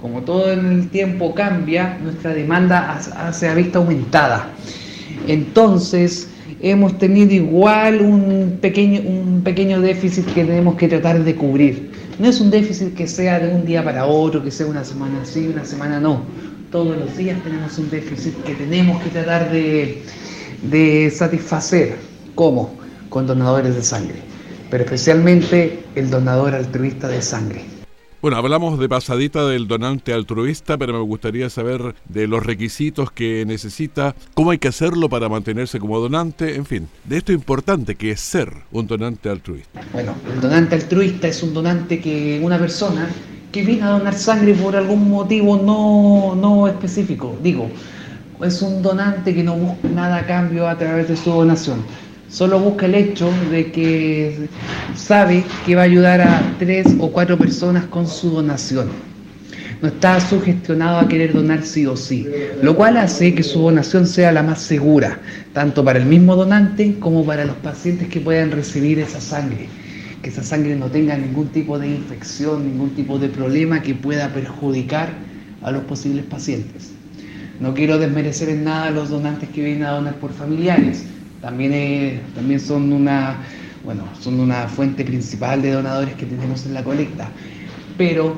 como 0.00 0.22
todo 0.22 0.50
en 0.50 0.66
el 0.66 0.88
tiempo 0.88 1.32
cambia, 1.34 1.96
nuestra 2.02 2.32
demanda 2.32 2.98
se 3.32 3.48
ha 3.48 3.54
visto 3.54 3.78
aumentada. 3.78 4.46
Entonces, 5.28 6.28
hemos 6.60 6.98
tenido 6.98 7.32
igual 7.32 8.00
un 8.00 8.58
pequeño, 8.60 9.00
un 9.00 9.42
pequeño 9.42 9.80
déficit 9.80 10.26
que 10.26 10.44
tenemos 10.44 10.76
que 10.76 10.88
tratar 10.88 11.22
de 11.22 11.34
cubrir. 11.34 11.90
No 12.18 12.28
es 12.28 12.40
un 12.40 12.50
déficit 12.50 12.94
que 12.94 13.06
sea 13.06 13.38
de 13.38 13.54
un 13.54 13.64
día 13.64 13.82
para 13.82 14.06
otro, 14.06 14.42
que 14.42 14.50
sea 14.50 14.66
una 14.66 14.84
semana 14.84 15.24
sí, 15.24 15.48
una 15.52 15.64
semana 15.64 16.00
no. 16.00 16.22
Todos 16.70 16.96
los 16.96 17.16
días 17.16 17.42
tenemos 17.42 17.78
un 17.78 17.90
déficit 17.90 18.34
que 18.44 18.54
tenemos 18.54 19.02
que 19.02 19.10
tratar 19.10 19.50
de, 19.50 20.02
de 20.70 21.10
satisfacer. 21.10 21.96
¿Cómo? 22.34 22.74
Con 23.08 23.26
donadores 23.26 23.74
de 23.74 23.82
sangre, 23.82 24.16
pero 24.70 24.84
especialmente 24.84 25.80
el 25.94 26.10
donador 26.10 26.54
altruista 26.54 27.08
de 27.08 27.22
sangre. 27.22 27.79
Bueno, 28.22 28.36
hablamos 28.36 28.78
de 28.78 28.86
pasadita 28.86 29.46
del 29.46 29.66
donante 29.66 30.12
altruista, 30.12 30.76
pero 30.76 30.92
me 30.92 31.00
gustaría 31.00 31.48
saber 31.48 31.94
de 32.06 32.26
los 32.26 32.44
requisitos 32.44 33.10
que 33.10 33.46
necesita, 33.46 34.14
cómo 34.34 34.50
hay 34.50 34.58
que 34.58 34.68
hacerlo 34.68 35.08
para 35.08 35.30
mantenerse 35.30 35.80
como 35.80 35.98
donante, 35.98 36.54
en 36.54 36.66
fin, 36.66 36.88
de 37.04 37.16
esto 37.16 37.32
importante 37.32 37.94
que 37.94 38.10
es 38.10 38.20
ser 38.20 38.52
un 38.72 38.86
donante 38.86 39.30
altruista. 39.30 39.80
Bueno, 39.94 40.14
el 40.34 40.38
donante 40.38 40.74
altruista 40.74 41.28
es 41.28 41.42
un 41.42 41.54
donante 41.54 41.98
que 41.98 42.38
una 42.42 42.58
persona 42.58 43.08
que 43.52 43.62
viene 43.62 43.84
a 43.84 43.92
donar 43.92 44.12
sangre 44.12 44.52
por 44.52 44.76
algún 44.76 45.08
motivo 45.08 45.56
no, 45.56 46.34
no 46.36 46.68
específico, 46.68 47.38
digo, 47.42 47.70
es 48.44 48.60
un 48.60 48.82
donante 48.82 49.34
que 49.34 49.42
no 49.42 49.56
busca 49.56 49.88
nada 49.88 50.18
a 50.18 50.26
cambio 50.26 50.68
a 50.68 50.76
través 50.76 51.08
de 51.08 51.16
su 51.16 51.30
donación 51.30 51.82
solo 52.30 52.60
busca 52.60 52.86
el 52.86 52.94
hecho 52.94 53.30
de 53.50 53.72
que 53.72 54.48
sabe 54.94 55.44
que 55.66 55.74
va 55.74 55.82
a 55.82 55.84
ayudar 55.84 56.20
a 56.20 56.54
tres 56.58 56.86
o 56.98 57.10
cuatro 57.10 57.36
personas 57.36 57.84
con 57.86 58.06
su 58.06 58.30
donación. 58.30 58.88
No 59.82 59.88
está 59.88 60.20
sugestionado 60.20 60.98
a 60.98 61.08
querer 61.08 61.32
donar 61.32 61.64
sí 61.64 61.86
o 61.86 61.96
sí, 61.96 62.26
lo 62.62 62.76
cual 62.76 62.98
hace 62.98 63.34
que 63.34 63.42
su 63.42 63.60
donación 63.60 64.06
sea 64.06 64.30
la 64.30 64.42
más 64.42 64.60
segura, 64.60 65.18
tanto 65.54 65.82
para 65.84 65.98
el 65.98 66.04
mismo 66.04 66.36
donante 66.36 66.96
como 67.00 67.24
para 67.24 67.46
los 67.46 67.56
pacientes 67.56 68.08
que 68.08 68.20
puedan 68.20 68.50
recibir 68.50 68.98
esa 68.98 69.20
sangre. 69.20 69.68
Que 70.22 70.28
esa 70.28 70.42
sangre 70.42 70.76
no 70.76 70.86
tenga 70.86 71.16
ningún 71.16 71.48
tipo 71.48 71.78
de 71.78 71.88
infección, 71.88 72.66
ningún 72.66 72.90
tipo 72.90 73.18
de 73.18 73.28
problema 73.30 73.80
que 73.80 73.94
pueda 73.94 74.28
perjudicar 74.28 75.08
a 75.62 75.70
los 75.70 75.82
posibles 75.84 76.26
pacientes. 76.26 76.90
No 77.58 77.72
quiero 77.72 77.98
desmerecer 77.98 78.50
en 78.50 78.64
nada 78.64 78.88
a 78.88 78.90
los 78.90 79.08
donantes 79.08 79.48
que 79.48 79.64
vienen 79.64 79.84
a 79.84 79.92
donar 79.92 80.16
por 80.16 80.32
familiares 80.32 81.06
también, 81.40 82.20
también 82.34 82.60
son, 82.60 82.92
una, 82.92 83.38
bueno, 83.84 84.04
son 84.20 84.40
una 84.40 84.68
fuente 84.68 85.04
principal 85.04 85.62
de 85.62 85.72
donadores 85.72 86.14
que 86.14 86.26
tenemos 86.26 86.66
en 86.66 86.74
la 86.74 86.84
colecta. 86.84 87.28
Pero 87.96 88.34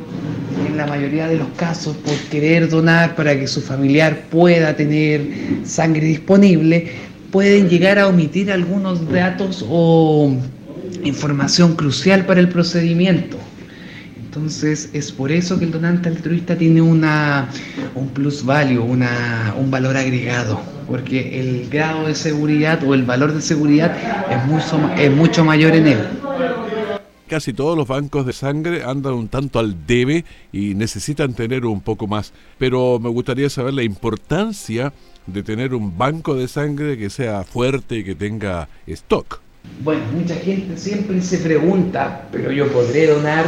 en 0.67 0.77
la 0.77 0.87
mayoría 0.87 1.29
de 1.29 1.37
los 1.37 1.49
casos, 1.57 1.97
por 1.97 2.15
querer 2.31 2.69
donar 2.69 3.15
para 3.15 3.39
que 3.39 3.47
su 3.47 3.61
familiar 3.61 4.23
pueda 4.31 4.75
tener 4.75 5.23
sangre 5.65 6.07
disponible, 6.07 6.91
pueden 7.31 7.69
llegar 7.69 7.99
a 7.99 8.09
omitir 8.09 8.51
algunos 8.51 9.09
datos 9.11 9.65
o 9.69 10.33
información 11.05 11.75
crucial 11.77 12.27
para 12.27 12.41
el 12.41 12.49
procedimiento. 12.49 13.39
Entonces 14.35 14.89
es 14.95 15.13
por 15.13 15.31
eso 15.31 15.59
que 15.59 15.67
el 15.67 15.73
donante 15.73 16.09
altruista 16.09 16.57
tiene 16.57 16.81
una, 16.81 17.51
un 17.95 18.09
plus 18.09 18.43
value, 18.43 18.83
una, 18.83 19.55
un 19.59 19.71
valor 19.71 19.95
agregado, 19.95 20.59
porque 20.89 21.39
el 21.39 21.69
grado 21.69 22.07
de 22.07 22.15
seguridad 22.15 22.83
o 22.83 22.95
el 22.95 23.03
valor 23.03 23.35
de 23.35 23.43
seguridad 23.43 23.95
es 24.31 24.47
mucho, 24.47 24.91
es 24.97 25.13
mucho 25.15 25.45
mayor 25.45 25.75
en 25.75 25.87
él. 25.87 25.99
Casi 27.29 27.53
todos 27.53 27.77
los 27.77 27.87
bancos 27.87 28.25
de 28.25 28.33
sangre 28.33 28.83
andan 28.83 29.13
un 29.13 29.29
tanto 29.29 29.59
al 29.59 29.87
debe 29.87 30.25
y 30.51 30.75
necesitan 30.77 31.35
tener 31.35 31.67
un 31.67 31.83
poco 31.83 32.07
más, 32.07 32.33
pero 32.57 32.99
me 32.99 33.11
gustaría 33.11 33.51
saber 33.51 33.75
la 33.75 33.83
importancia 33.83 34.95
de 35.27 35.43
tener 35.43 35.75
un 35.75 35.99
banco 35.99 36.35
de 36.37 36.49
sangre 36.49 36.97
que 36.97 37.11
sea 37.11 37.45
fuerte 37.45 37.99
y 37.99 38.05
que 38.05 38.15
tenga 38.15 38.67
stock. 38.87 39.43
Bueno, 39.85 40.01
mucha 40.11 40.37
gente 40.37 40.79
siempre 40.79 41.21
se 41.21 41.37
pregunta, 41.37 42.29
pero 42.33 42.51
yo 42.51 42.73
podré 42.73 43.09
donar 43.09 43.45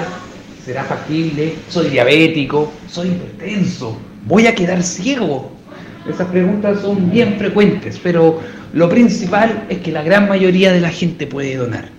¿Será 0.64 0.82
factible? 0.84 1.56
¿Soy 1.68 1.90
diabético? 1.90 2.72
¿Soy 2.88 3.08
hipertenso? 3.08 3.98
¿Voy 4.26 4.46
a 4.46 4.54
quedar 4.54 4.82
ciego? 4.82 5.50
Esas 6.08 6.26
preguntas 6.28 6.80
son 6.80 7.10
bien 7.10 7.36
frecuentes, 7.38 8.00
pero 8.02 8.40
lo 8.72 8.88
principal 8.88 9.66
es 9.68 9.78
que 9.78 9.92
la 9.92 10.02
gran 10.02 10.26
mayoría 10.26 10.72
de 10.72 10.80
la 10.80 10.88
gente 10.88 11.26
puede 11.26 11.56
donar. 11.56 11.90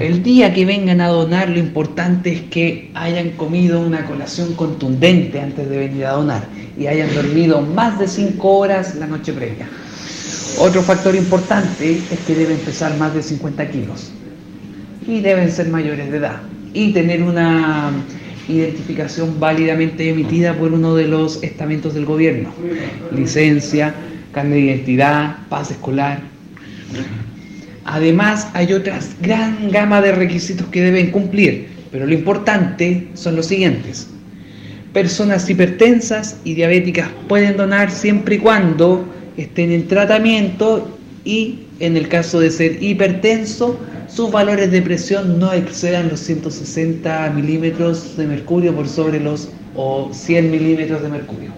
El 0.00 0.22
día 0.22 0.54
que 0.54 0.64
vengan 0.64 1.02
a 1.02 1.08
donar, 1.08 1.50
lo 1.50 1.58
importante 1.58 2.32
es 2.32 2.40
que 2.42 2.90
hayan 2.94 3.30
comido 3.30 3.80
una 3.80 4.06
colación 4.06 4.54
contundente 4.54 5.38
antes 5.38 5.68
de 5.68 5.76
venir 5.76 6.06
a 6.06 6.12
donar 6.12 6.44
y 6.78 6.86
hayan 6.86 7.14
dormido 7.14 7.60
más 7.60 7.98
de 7.98 8.08
5 8.08 8.48
horas 8.48 8.94
la 8.94 9.06
noche 9.06 9.34
previa. 9.34 9.68
Otro 10.58 10.80
factor 10.80 11.14
importante 11.14 11.98
es 12.10 12.18
que 12.26 12.34
deben 12.34 12.58
pesar 12.58 12.96
más 12.96 13.12
de 13.12 13.22
50 13.22 13.70
kilos 13.70 14.10
y 15.06 15.20
deben 15.20 15.50
ser 15.50 15.68
mayores 15.68 16.10
de 16.10 16.16
edad 16.16 16.40
y 16.76 16.92
tener 16.92 17.22
una 17.22 17.90
identificación 18.48 19.40
válidamente 19.40 20.10
emitida 20.10 20.52
por 20.52 20.74
uno 20.74 20.94
de 20.94 21.08
los 21.08 21.42
estamentos 21.42 21.94
del 21.94 22.04
gobierno. 22.04 22.52
Licencia, 23.10 23.94
carne 24.30 24.56
de 24.56 24.60
identidad, 24.60 25.38
paz 25.48 25.70
escolar. 25.70 26.20
Además, 27.86 28.48
hay 28.52 28.74
otras 28.74 29.16
gran 29.22 29.70
gama 29.70 30.02
de 30.02 30.12
requisitos 30.12 30.66
que 30.66 30.82
deben 30.82 31.10
cumplir, 31.10 31.68
pero 31.90 32.04
lo 32.04 32.12
importante 32.12 33.08
son 33.14 33.36
los 33.36 33.46
siguientes. 33.46 34.08
Personas 34.92 35.48
hipertensas 35.48 36.36
y 36.44 36.52
diabéticas 36.54 37.08
pueden 37.26 37.56
donar 37.56 37.90
siempre 37.90 38.34
y 38.34 38.38
cuando 38.38 39.06
estén 39.38 39.72
en 39.72 39.88
tratamiento 39.88 40.98
y 41.24 41.60
en 41.80 41.96
el 41.96 42.08
caso 42.08 42.38
de 42.38 42.50
ser 42.50 42.82
hipertenso, 42.82 43.80
sus 44.08 44.30
valores 44.30 44.70
de 44.70 44.82
presión 44.82 45.38
no 45.38 45.52
excedan 45.52 46.08
los 46.08 46.20
160 46.20 47.30
milímetros 47.30 48.16
de 48.16 48.26
mercurio 48.26 48.74
por 48.74 48.88
sobre 48.88 49.20
los 49.20 49.48
o 49.74 50.10
100 50.12 50.50
milímetros 50.50 51.02
de 51.02 51.08
mercurio. 51.08 51.50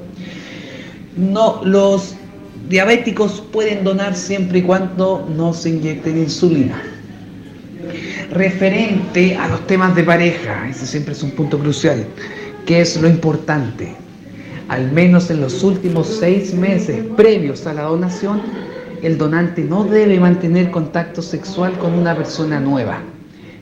No, 1.17 1.61
los 1.65 2.15
diabéticos 2.69 3.43
pueden 3.53 3.85
donar 3.85 4.15
siempre 4.15 4.61
y 4.61 4.63
cuando 4.63 5.29
no 5.37 5.53
se 5.53 5.71
inyecten 5.71 6.19
insulina. 6.19 6.81
Referente 8.31 9.37
a 9.37 9.49
los 9.49 9.67
temas 9.67 9.95
de 9.95 10.05
pareja, 10.05 10.69
ese 10.69 10.87
siempre 10.87 11.13
es 11.13 11.23
un 11.23 11.31
punto 11.31 11.59
crucial, 11.59 12.05
que 12.67 12.81
es 12.81 13.01
lo 13.01 13.09
importante. 13.09 13.95
Al 14.69 14.93
menos 14.93 15.31
en 15.31 15.41
los 15.41 15.63
últimos 15.63 16.07
seis 16.21 16.53
meses 16.53 17.03
previos 17.17 17.67
a 17.67 17.73
la 17.73 17.83
donación, 17.83 18.43
el 19.03 19.19
donante 19.19 19.63
no 19.63 19.85
debe 19.85 20.19
mantener 20.19 20.71
contacto 20.71 21.23
sexual 21.23 21.79
con 21.79 21.95
una 21.95 22.17
persona 22.17 22.59
nueva. 22.59 23.01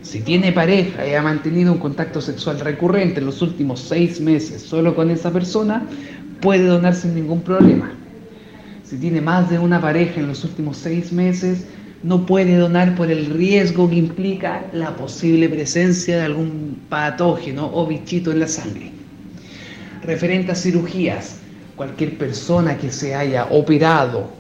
Si 0.03 0.21
tiene 0.21 0.53
pareja 0.53 1.07
y 1.07 1.15
ha 1.15 1.23
mantenido 1.23 1.73
un 1.73 1.79
contacto 1.79 2.21
sexual 2.21 2.61
recurrente 2.61 3.21
en 3.21 3.27
los 3.27 3.43
últimos 3.43 3.81
seis 3.81 4.21
meses 4.21 4.63
solo 4.63 4.95
con 4.95 5.11
esa 5.11 5.33
persona, 5.33 5.87
puede 6.41 6.67
donar 6.67 6.95
sin 6.95 7.15
ningún 7.15 7.43
problema. 7.43 7.93
Si 8.85 8.99
tiene 8.99 9.21
más 9.21 9.51
de 9.51 9.59
una 9.59 9.81
pareja 9.81 10.21
en 10.21 10.29
los 10.29 10.45
últimos 10.45 10.77
seis 10.77 11.13
meses, 11.13 11.67
no 12.03 12.25
puede 12.25 12.57
donar 12.57 12.95
por 12.95 13.11
el 13.11 13.27
riesgo 13.27 13.91
que 13.91 13.97
implica 13.97 14.65
la 14.73 14.95
posible 14.97 15.49
presencia 15.49 16.19
de 16.19 16.23
algún 16.23 16.79
patógeno 16.89 17.69
o 17.75 17.87
bichito 17.87 18.31
en 18.31 18.41
la 18.41 18.49
sangre. 18.49 18.93
Referente 20.05 20.53
a 20.53 20.55
cirugías, 20.55 21.39
cualquier 21.75 22.17
persona 22.17 22.79
que 22.79 22.93
se 22.93 23.15
haya 23.15 23.47
operado 23.51 24.31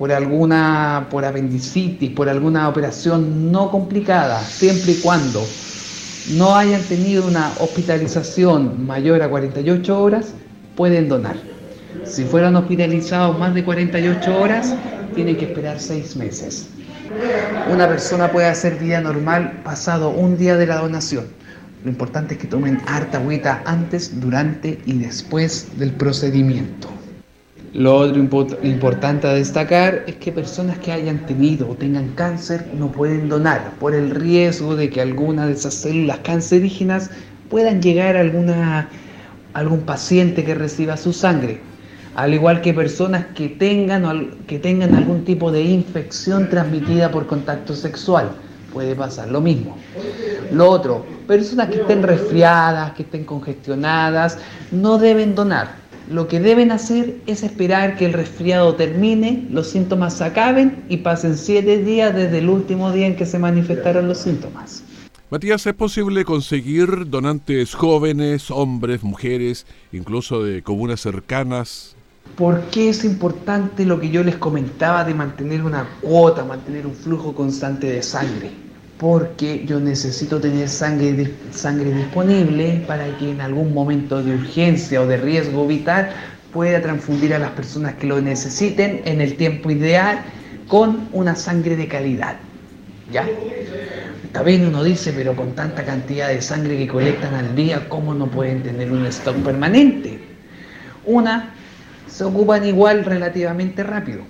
por 0.00 0.10
alguna, 0.12 1.08
por 1.10 1.26
apendicitis, 1.26 2.10
por 2.12 2.26
alguna 2.30 2.70
operación 2.70 3.52
no 3.52 3.70
complicada, 3.70 4.40
siempre 4.40 4.92
y 4.92 4.94
cuando 4.94 5.46
no 6.38 6.56
hayan 6.56 6.80
tenido 6.84 7.26
una 7.26 7.52
hospitalización 7.58 8.86
mayor 8.86 9.20
a 9.20 9.28
48 9.28 10.02
horas, 10.02 10.32
pueden 10.74 11.10
donar. 11.10 11.36
Si 12.04 12.24
fueran 12.24 12.56
hospitalizados 12.56 13.38
más 13.38 13.54
de 13.54 13.62
48 13.62 14.40
horas, 14.40 14.74
tienen 15.14 15.36
que 15.36 15.44
esperar 15.44 15.78
6 15.78 16.16
meses. 16.16 16.68
Una 17.70 17.86
persona 17.86 18.32
puede 18.32 18.46
hacer 18.46 18.78
vida 18.78 19.02
normal 19.02 19.60
pasado 19.64 20.08
un 20.08 20.38
día 20.38 20.56
de 20.56 20.66
la 20.66 20.76
donación. 20.76 21.26
Lo 21.84 21.90
importante 21.90 22.36
es 22.36 22.40
que 22.40 22.46
tomen 22.46 22.80
harta 22.86 23.18
agüita 23.18 23.62
antes, 23.66 24.18
durante 24.18 24.78
y 24.86 24.94
después 24.94 25.78
del 25.78 25.92
procedimiento. 25.92 26.99
Lo 27.72 27.94
otro 27.98 28.18
importante 28.64 29.28
a 29.28 29.34
destacar 29.34 30.02
es 30.08 30.16
que 30.16 30.32
personas 30.32 30.78
que 30.78 30.90
hayan 30.90 31.24
tenido 31.24 31.70
o 31.70 31.76
tengan 31.76 32.08
cáncer 32.16 32.66
no 32.76 32.90
pueden 32.90 33.28
donar 33.28 33.74
por 33.78 33.94
el 33.94 34.10
riesgo 34.10 34.74
de 34.74 34.90
que 34.90 35.00
alguna 35.00 35.46
de 35.46 35.52
esas 35.52 35.74
células 35.74 36.18
cancerígenas 36.18 37.10
puedan 37.48 37.80
llegar 37.80 38.16
a 38.16 38.20
alguna, 38.20 38.88
algún 39.52 39.82
paciente 39.82 40.44
que 40.44 40.56
reciba 40.56 40.96
su 40.96 41.12
sangre. 41.12 41.60
Al 42.16 42.34
igual 42.34 42.60
que 42.60 42.74
personas 42.74 43.26
que 43.36 43.48
tengan, 43.48 44.32
que 44.48 44.58
tengan 44.58 44.96
algún 44.96 45.24
tipo 45.24 45.52
de 45.52 45.62
infección 45.62 46.50
transmitida 46.50 47.12
por 47.12 47.28
contacto 47.28 47.76
sexual. 47.76 48.32
Puede 48.72 48.96
pasar 48.96 49.28
lo 49.28 49.40
mismo. 49.40 49.76
Lo 50.52 50.68
otro, 50.68 51.06
personas 51.28 51.68
que 51.68 51.82
estén 51.82 52.02
resfriadas, 52.02 52.94
que 52.94 53.04
estén 53.04 53.22
congestionadas, 53.22 54.38
no 54.72 54.98
deben 54.98 55.36
donar 55.36 55.79
lo 56.10 56.26
que 56.26 56.40
deben 56.40 56.72
hacer 56.72 57.20
es 57.28 57.44
esperar 57.44 57.96
que 57.96 58.04
el 58.04 58.12
resfriado 58.12 58.74
termine, 58.74 59.46
los 59.50 59.70
síntomas 59.70 60.20
acaben 60.20 60.84
y 60.88 60.98
pasen 60.98 61.38
siete 61.38 61.78
días 61.78 62.12
desde 62.12 62.38
el 62.38 62.48
último 62.48 62.90
día 62.90 63.06
en 63.06 63.14
que 63.14 63.26
se 63.26 63.38
manifestaron 63.38 64.08
los 64.08 64.18
síntomas. 64.18 64.82
Matías, 65.30 65.64
¿es 65.64 65.74
posible 65.74 66.24
conseguir 66.24 67.08
donantes 67.08 67.76
jóvenes, 67.76 68.50
hombres, 68.50 69.04
mujeres, 69.04 69.66
incluso 69.92 70.42
de 70.42 70.62
comunas 70.62 71.00
cercanas? 71.00 71.94
¿Por 72.36 72.62
qué 72.72 72.88
es 72.88 73.04
importante 73.04 73.86
lo 73.86 74.00
que 74.00 74.10
yo 74.10 74.24
les 74.24 74.36
comentaba 74.36 75.04
de 75.04 75.14
mantener 75.14 75.62
una 75.62 75.88
cuota, 76.00 76.44
mantener 76.44 76.88
un 76.88 76.94
flujo 76.94 77.36
constante 77.36 77.86
de 77.86 78.02
sangre? 78.02 78.50
Porque 79.00 79.64
yo 79.64 79.80
necesito 79.80 80.38
tener 80.42 80.68
sangre, 80.68 81.32
sangre 81.52 81.90
disponible 81.90 82.84
para 82.86 83.16
que 83.16 83.30
en 83.30 83.40
algún 83.40 83.72
momento 83.72 84.22
de 84.22 84.34
urgencia 84.34 85.00
o 85.00 85.06
de 85.06 85.16
riesgo 85.16 85.66
vital 85.66 86.10
pueda 86.52 86.82
transfundir 86.82 87.32
a 87.32 87.38
las 87.38 87.52
personas 87.52 87.94
que 87.94 88.06
lo 88.06 88.20
necesiten 88.20 89.00
en 89.06 89.22
el 89.22 89.38
tiempo 89.38 89.70
ideal 89.70 90.20
con 90.68 91.08
una 91.12 91.34
sangre 91.34 91.76
de 91.76 91.88
calidad. 91.88 92.36
¿Ya? 93.10 93.26
También 94.32 94.66
uno 94.66 94.84
dice, 94.84 95.14
pero 95.14 95.34
con 95.34 95.54
tanta 95.54 95.82
cantidad 95.84 96.28
de 96.28 96.42
sangre 96.42 96.76
que 96.76 96.86
colectan 96.86 97.34
al 97.34 97.56
día, 97.56 97.88
¿cómo 97.88 98.12
no 98.12 98.26
pueden 98.26 98.62
tener 98.62 98.92
un 98.92 99.06
stock 99.06 99.36
permanente? 99.36 100.20
Una, 101.06 101.54
se 102.06 102.24
ocupan 102.24 102.66
igual 102.66 103.06
relativamente 103.06 103.82
rápido. 103.82 104.20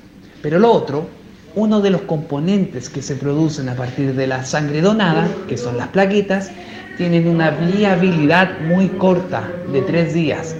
Pero 0.40 0.60
lo 0.60 0.70
otro, 0.70 1.08
uno 1.54 1.80
de 1.80 1.90
los 1.90 2.02
componentes 2.02 2.88
que 2.88 3.02
se 3.02 3.16
producen 3.16 3.68
a 3.68 3.74
partir 3.74 4.14
de 4.14 4.26
la 4.26 4.44
sangre 4.44 4.80
donada, 4.80 5.28
que 5.48 5.56
son 5.56 5.76
las 5.76 5.88
plaquetas, 5.88 6.50
tienen 6.96 7.26
una 7.26 7.50
viabilidad 7.50 8.60
muy 8.60 8.88
corta, 8.88 9.48
de 9.72 9.82
tres 9.82 10.12
días, 10.14 10.54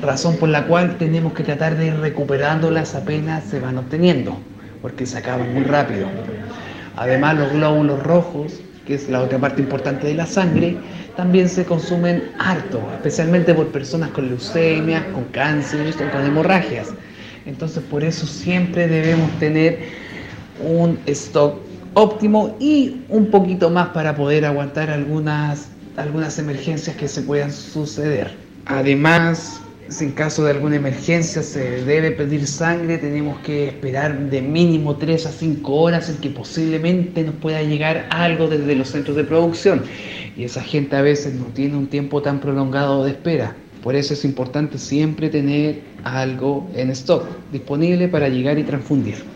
razón 0.00 0.36
por 0.36 0.48
la 0.48 0.66
cual 0.66 0.96
tenemos 0.98 1.32
que 1.32 1.42
tratar 1.42 1.76
de 1.76 1.88
ir 1.88 1.96
recuperándolas 1.96 2.94
apenas 2.94 3.44
se 3.44 3.60
van 3.60 3.78
obteniendo, 3.78 4.38
porque 4.82 5.06
se 5.06 5.18
acaban 5.18 5.52
muy 5.52 5.64
rápido. 5.64 6.06
Además, 6.96 7.36
los 7.36 7.52
glóbulos 7.52 8.02
rojos, 8.02 8.60
que 8.86 8.94
es 8.94 9.08
la 9.08 9.20
otra 9.20 9.38
parte 9.38 9.60
importante 9.60 10.06
de 10.06 10.14
la 10.14 10.26
sangre, 10.26 10.76
también 11.16 11.48
se 11.48 11.64
consumen 11.64 12.30
harto, 12.38 12.80
especialmente 12.94 13.52
por 13.54 13.68
personas 13.68 14.10
con 14.10 14.28
leucemia, 14.28 15.12
con 15.12 15.24
cáncer, 15.24 15.92
con 16.10 16.24
hemorragias. 16.24 16.88
Entonces, 17.44 17.82
por 17.82 18.02
eso 18.02 18.26
siempre 18.26 18.88
debemos 18.88 19.30
tener 19.38 20.05
un 20.62 20.98
stock 21.06 21.54
óptimo 21.94 22.56
y 22.60 23.02
un 23.08 23.30
poquito 23.30 23.70
más 23.70 23.88
para 23.88 24.14
poder 24.14 24.44
aguantar 24.44 24.90
algunas, 24.90 25.68
algunas 25.96 26.38
emergencias 26.38 26.94
que 26.96 27.08
se 27.08 27.22
puedan 27.22 27.50
suceder. 27.50 28.34
Además, 28.66 29.60
si 29.88 30.04
en 30.04 30.12
caso 30.12 30.44
de 30.44 30.50
alguna 30.50 30.76
emergencia 30.76 31.42
se 31.42 31.84
debe 31.84 32.10
pedir 32.10 32.46
sangre, 32.46 32.98
tenemos 32.98 33.38
que 33.40 33.68
esperar 33.68 34.28
de 34.30 34.42
mínimo 34.42 34.96
3 34.96 35.26
a 35.26 35.30
5 35.30 35.72
horas 35.72 36.10
en 36.10 36.16
que 36.16 36.30
posiblemente 36.30 37.22
nos 37.22 37.36
pueda 37.36 37.62
llegar 37.62 38.06
algo 38.10 38.48
desde 38.48 38.74
los 38.74 38.88
centros 38.88 39.16
de 39.16 39.24
producción. 39.24 39.82
Y 40.36 40.44
esa 40.44 40.62
gente 40.62 40.96
a 40.96 41.02
veces 41.02 41.34
no 41.34 41.46
tiene 41.46 41.76
un 41.76 41.86
tiempo 41.86 42.20
tan 42.20 42.40
prolongado 42.40 43.04
de 43.04 43.12
espera. 43.12 43.54
Por 43.82 43.94
eso 43.94 44.14
es 44.14 44.24
importante 44.24 44.78
siempre 44.78 45.28
tener 45.28 45.80
algo 46.02 46.68
en 46.74 46.90
stock 46.90 47.24
disponible 47.52 48.08
para 48.08 48.28
llegar 48.28 48.58
y 48.58 48.64
transfundir. 48.64 49.35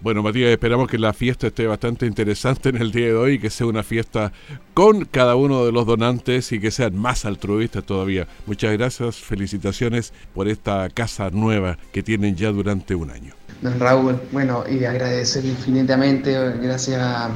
Bueno, 0.00 0.22
Matías, 0.22 0.50
esperamos 0.50 0.88
que 0.88 0.98
la 0.98 1.14
fiesta 1.14 1.46
esté 1.46 1.66
bastante 1.66 2.04
interesante 2.04 2.68
en 2.68 2.76
el 2.76 2.92
día 2.92 3.06
de 3.06 3.14
hoy 3.14 3.38
que 3.38 3.48
sea 3.48 3.66
una 3.66 3.82
fiesta 3.82 4.30
con 4.74 5.06
cada 5.06 5.36
uno 5.36 5.64
de 5.64 5.72
los 5.72 5.86
donantes 5.86 6.52
y 6.52 6.60
que 6.60 6.70
sean 6.70 6.96
más 6.96 7.24
altruistas 7.24 7.82
todavía. 7.82 8.28
Muchas 8.44 8.72
gracias, 8.72 9.16
felicitaciones 9.16 10.12
por 10.34 10.48
esta 10.48 10.90
casa 10.90 11.30
nueva 11.30 11.78
que 11.92 12.02
tienen 12.02 12.36
ya 12.36 12.52
durante 12.52 12.94
un 12.94 13.10
año. 13.10 13.32
Don 13.62 13.80
Raúl, 13.80 14.20
bueno, 14.32 14.64
y 14.70 14.84
agradecer 14.84 15.46
infinitamente, 15.46 16.32
gracias 16.60 17.30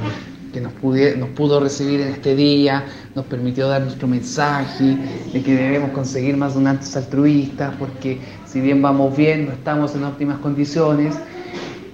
que 0.53 0.61
nos, 0.61 0.73
nos 1.17 1.29
pudo 1.29 1.59
recibir 1.59 2.01
en 2.01 2.09
este 2.09 2.35
día, 2.35 2.85
nos 3.15 3.25
permitió 3.25 3.67
dar 3.67 3.81
nuestro 3.81 4.07
mensaje 4.07 4.97
de 5.33 5.41
que 5.41 5.55
debemos 5.55 5.91
conseguir 5.91 6.37
más 6.37 6.53
donantes 6.53 6.95
altruistas, 6.95 7.73
porque 7.79 8.19
si 8.45 8.61
bien 8.61 8.83
vamos 8.83 9.17
bien, 9.17 9.47
no 9.47 9.53
estamos 9.53 9.95
en 9.95 10.03
óptimas 10.03 10.37
condiciones, 10.39 11.15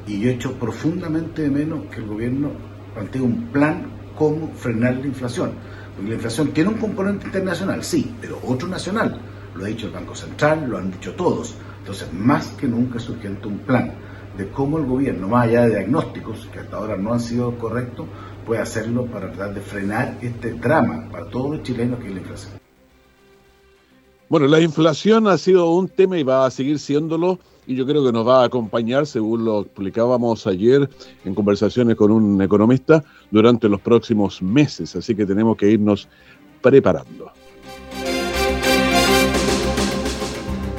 Y 0.06 0.20
yo 0.20 0.30
echo 0.30 0.54
profundamente 0.54 1.42
de 1.42 1.50
menos 1.50 1.84
que 1.90 1.96
el 1.96 2.06
gobierno 2.06 2.50
plantee 2.94 3.20
un 3.20 3.48
plan 3.52 3.86
cómo 4.16 4.52
frenar 4.54 4.96
la 4.96 5.06
inflación. 5.06 5.52
Porque 5.94 6.10
la 6.10 6.14
inflación 6.16 6.52
tiene 6.52 6.70
un 6.70 6.78
componente 6.78 7.26
internacional, 7.26 7.82
sí, 7.84 8.14
pero 8.20 8.38
otro 8.46 8.68
nacional. 8.68 9.20
Lo 9.54 9.64
ha 9.64 9.68
dicho 9.68 9.86
el 9.86 9.92
Banco 9.92 10.14
Central, 10.14 10.66
lo 10.68 10.78
han 10.78 10.90
dicho 10.90 11.14
todos. 11.14 11.54
Entonces, 11.80 12.12
más 12.12 12.46
que 12.48 12.66
nunca 12.66 12.98
es 12.98 13.08
urgente 13.08 13.48
un 13.48 13.58
plan 13.58 13.92
de 14.36 14.48
cómo 14.48 14.78
el 14.78 14.86
gobierno, 14.86 15.28
más 15.28 15.46
allá 15.46 15.62
de 15.62 15.70
diagnósticos 15.70 16.48
que 16.52 16.60
hasta 16.60 16.76
ahora 16.76 16.96
no 16.96 17.12
han 17.12 17.20
sido 17.20 17.58
correctos, 17.58 18.06
puede 18.46 18.62
hacerlo 18.62 19.06
para 19.06 19.30
tratar 19.30 19.54
de 19.54 19.60
frenar 19.60 20.18
este 20.22 20.54
drama 20.54 21.08
para 21.10 21.26
todos 21.26 21.56
los 21.56 21.62
chilenos 21.62 21.98
que 22.00 22.08
es 22.08 22.14
la 22.14 22.20
inflación. 22.20 22.61
Bueno, 24.32 24.46
la 24.46 24.62
inflación 24.62 25.26
ha 25.26 25.36
sido 25.36 25.68
un 25.72 25.88
tema 25.88 26.18
y 26.18 26.22
va 26.22 26.46
a 26.46 26.50
seguir 26.50 26.78
siéndolo 26.78 27.38
y 27.66 27.74
yo 27.74 27.84
creo 27.84 28.02
que 28.02 28.12
nos 28.12 28.26
va 28.26 28.40
a 28.40 28.46
acompañar, 28.46 29.06
según 29.06 29.44
lo 29.44 29.60
explicábamos 29.60 30.46
ayer 30.46 30.88
en 31.26 31.34
conversaciones 31.34 31.96
con 31.96 32.10
un 32.10 32.40
economista, 32.40 33.04
durante 33.30 33.68
los 33.68 33.82
próximos 33.82 34.40
meses, 34.40 34.96
así 34.96 35.14
que 35.14 35.26
tenemos 35.26 35.58
que 35.58 35.72
irnos 35.72 36.08
preparando. 36.62 37.30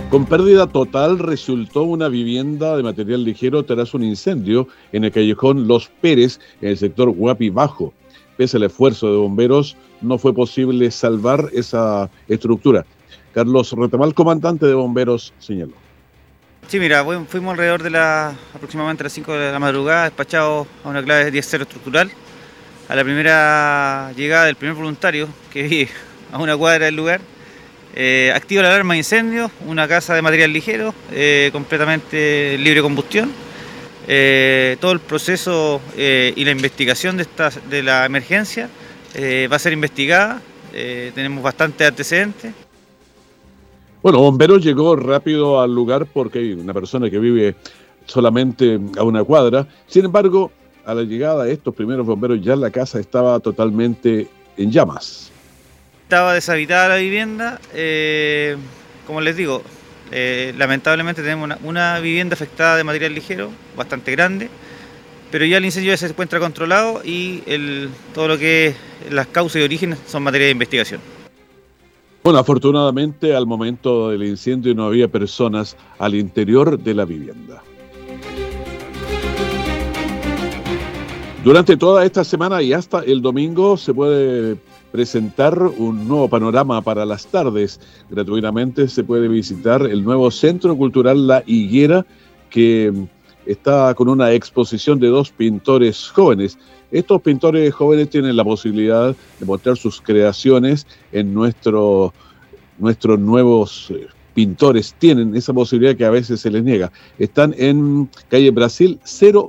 Con 0.09 0.25
pérdida 0.25 0.65
total 0.65 1.19
resultó 1.19 1.83
una 1.83 2.07
vivienda 2.07 2.75
de 2.75 2.81
material 2.81 3.23
ligero 3.23 3.61
tras 3.61 3.93
un 3.93 4.03
incendio 4.03 4.67
en 4.93 5.03
el 5.03 5.11
callejón 5.11 5.67
Los 5.67 5.89
Pérez, 6.01 6.39
en 6.59 6.69
el 6.69 6.77
sector 6.79 7.11
Guapi 7.11 7.51
Bajo. 7.51 7.93
Pese 8.35 8.57
al 8.57 8.63
esfuerzo 8.63 9.11
de 9.11 9.17
bomberos, 9.17 9.77
no 10.01 10.17
fue 10.17 10.33
posible 10.33 10.89
salvar 10.89 11.49
esa 11.53 12.09
estructura. 12.27 12.83
Carlos 13.33 13.71
Retamal, 13.71 14.13
comandante 14.13 14.65
de 14.65 14.73
bomberos, 14.73 15.33
señaló. 15.39 15.73
Sí, 16.67 16.79
mira, 16.79 17.03
fuimos 17.27 17.51
alrededor 17.51 17.83
de 17.83 17.89
la 17.89 18.33
aproximadamente 18.53 19.03
las 19.03 19.13
5 19.13 19.33
de 19.33 19.51
la 19.51 19.59
madrugada 19.59 20.05
despachados 20.05 20.67
a 20.83 20.89
una 20.89 21.03
clave 21.03 21.31
10-0 21.31 21.61
estructural. 21.61 22.11
A 22.89 22.95
la 22.95 23.03
primera 23.03 24.11
llegada 24.15 24.45
del 24.45 24.55
primer 24.55 24.75
voluntario 24.75 25.27
que 25.51 25.63
vi 25.63 25.87
a 26.31 26.37
una 26.37 26.55
cuadra 26.57 26.85
del 26.85 26.95
lugar, 26.95 27.21
eh, 27.95 28.31
activa 28.35 28.63
la 28.63 28.69
alarma 28.69 28.95
de 28.95 28.99
incendio, 28.99 29.51
una 29.67 29.87
casa 29.87 30.15
de 30.15 30.21
material 30.21 30.51
ligero, 30.51 30.95
eh, 31.11 31.49
completamente 31.51 32.57
libre 32.57 32.75
de 32.75 32.81
combustión. 32.81 33.31
Eh, 34.07 34.77
todo 34.81 34.91
el 34.91 34.99
proceso 34.99 35.79
y 35.95 36.43
la 36.43 36.51
investigación 36.51 37.17
de, 37.17 37.23
esta, 37.23 37.49
de 37.69 37.83
la 37.83 38.05
emergencia 38.05 38.69
va 39.15 39.55
a 39.55 39.59
ser 39.59 39.73
investigada. 39.73 40.41
tenemos 40.71 41.43
bastante 41.43 41.85
antecedentes. 41.85 42.62
Bueno, 44.03 44.19
Bomberos 44.19 44.61
llegó 44.61 44.97
rápido 44.97 45.61
al 45.61 45.73
lugar 45.73 46.05
porque 46.05 46.39
hay 46.39 46.51
una 46.51 46.73
persona 46.73 47.09
que 47.09 47.19
vive 47.19 47.55
solamente 48.05 48.77
a 48.97 49.03
una 49.03 49.23
cuadra. 49.23 49.65
Sin 49.87 50.03
embargo, 50.03 50.51
a 50.85 50.93
la 50.93 51.03
llegada 51.03 51.45
de 51.45 51.53
estos 51.53 51.73
primeros 51.73 52.05
bomberos 52.05 52.41
ya 52.41 52.57
la 52.57 52.69
casa 52.69 52.99
estaba 52.99 53.39
totalmente 53.39 54.27
en 54.57 54.71
llamas. 54.73 55.31
Estaba 56.03 56.33
deshabitada 56.33 56.89
la 56.89 56.95
vivienda. 56.97 57.61
eh, 57.73 58.57
como 59.07 59.21
les 59.21 59.37
digo, 59.37 59.61
eh, 60.11 60.53
lamentablemente 60.57 61.21
tenemos 61.21 61.57
una, 61.63 61.99
vivienda 62.01 62.33
afectada 62.33 62.75
de 62.75 62.83
material 62.83 63.13
ligero, 63.15 63.51
bastante 63.77 64.11
grande, 64.11 64.49
pero 65.31 65.45
ya 65.45 65.57
el 65.57 65.65
incendio 65.65 65.91
ya 65.93 65.97
se 65.97 66.07
encuentra 66.07 66.39
controlado 66.39 67.01
y 67.05 67.41
el- 67.45 67.89
todo 68.13 68.27
lo 68.27 68.37
que 68.37 68.67
es 68.67 68.75
las 69.13 69.27
causas 69.27 69.61
y 69.61 69.63
orígenes 69.63 69.99
son 70.07 70.23
materia 70.23 70.47
de 70.47 70.51
investigación. 70.51 70.99
Bueno, 72.23 72.39
afortunadamente 72.39 73.35
al 73.35 73.45
momento 73.45 74.09
del 74.09 74.23
incendio 74.23 74.73
no 74.73 74.85
había 74.85 75.09
personas 75.09 75.75
al 75.99 76.15
interior 76.15 76.79
de 76.79 76.93
la 76.93 77.03
vivienda. 77.03 77.61
Durante 81.43 81.75
toda 81.75 82.05
esta 82.05 82.23
semana 82.23 82.61
y 82.61 82.71
hasta 82.71 82.99
el 82.99 83.21
domingo 83.21 83.75
se 83.75 83.93
puede 83.93 84.55
presentar 84.93 85.61
un 85.61 86.07
nuevo 86.07 86.29
panorama 86.29 86.81
para 86.81 87.05
las 87.05 87.27
tardes. 87.27 87.81
Gratuitamente 88.09 88.87
se 88.87 89.03
puede 89.03 89.27
visitar 89.27 89.81
el 89.81 90.05
nuevo 90.05 90.31
Centro 90.31 90.77
Cultural 90.77 91.27
La 91.27 91.43
Higuera 91.45 92.05
que 92.49 92.93
está 93.45 93.93
con 93.93 94.09
una 94.09 94.31
exposición 94.31 94.99
de 94.99 95.07
dos 95.07 95.31
pintores 95.31 96.09
jóvenes. 96.09 96.57
Estos 96.91 97.21
pintores 97.21 97.73
jóvenes 97.73 98.09
tienen 98.09 98.35
la 98.35 98.43
posibilidad 98.43 99.15
de 99.39 99.45
mostrar 99.45 99.77
sus 99.77 100.01
creaciones 100.01 100.85
en 101.11 101.33
nuestro, 101.33 102.13
nuestros 102.77 103.19
nuevos 103.19 103.91
eh, 103.91 104.07
pintores. 104.33 104.95
Tienen 104.99 105.35
esa 105.35 105.53
posibilidad 105.53 105.95
que 105.95 106.05
a 106.05 106.11
veces 106.11 106.41
se 106.41 106.51
les 106.51 106.63
niega. 106.63 106.91
Están 107.17 107.55
en 107.57 108.09
calle 108.29 108.51
Brasil 108.51 108.99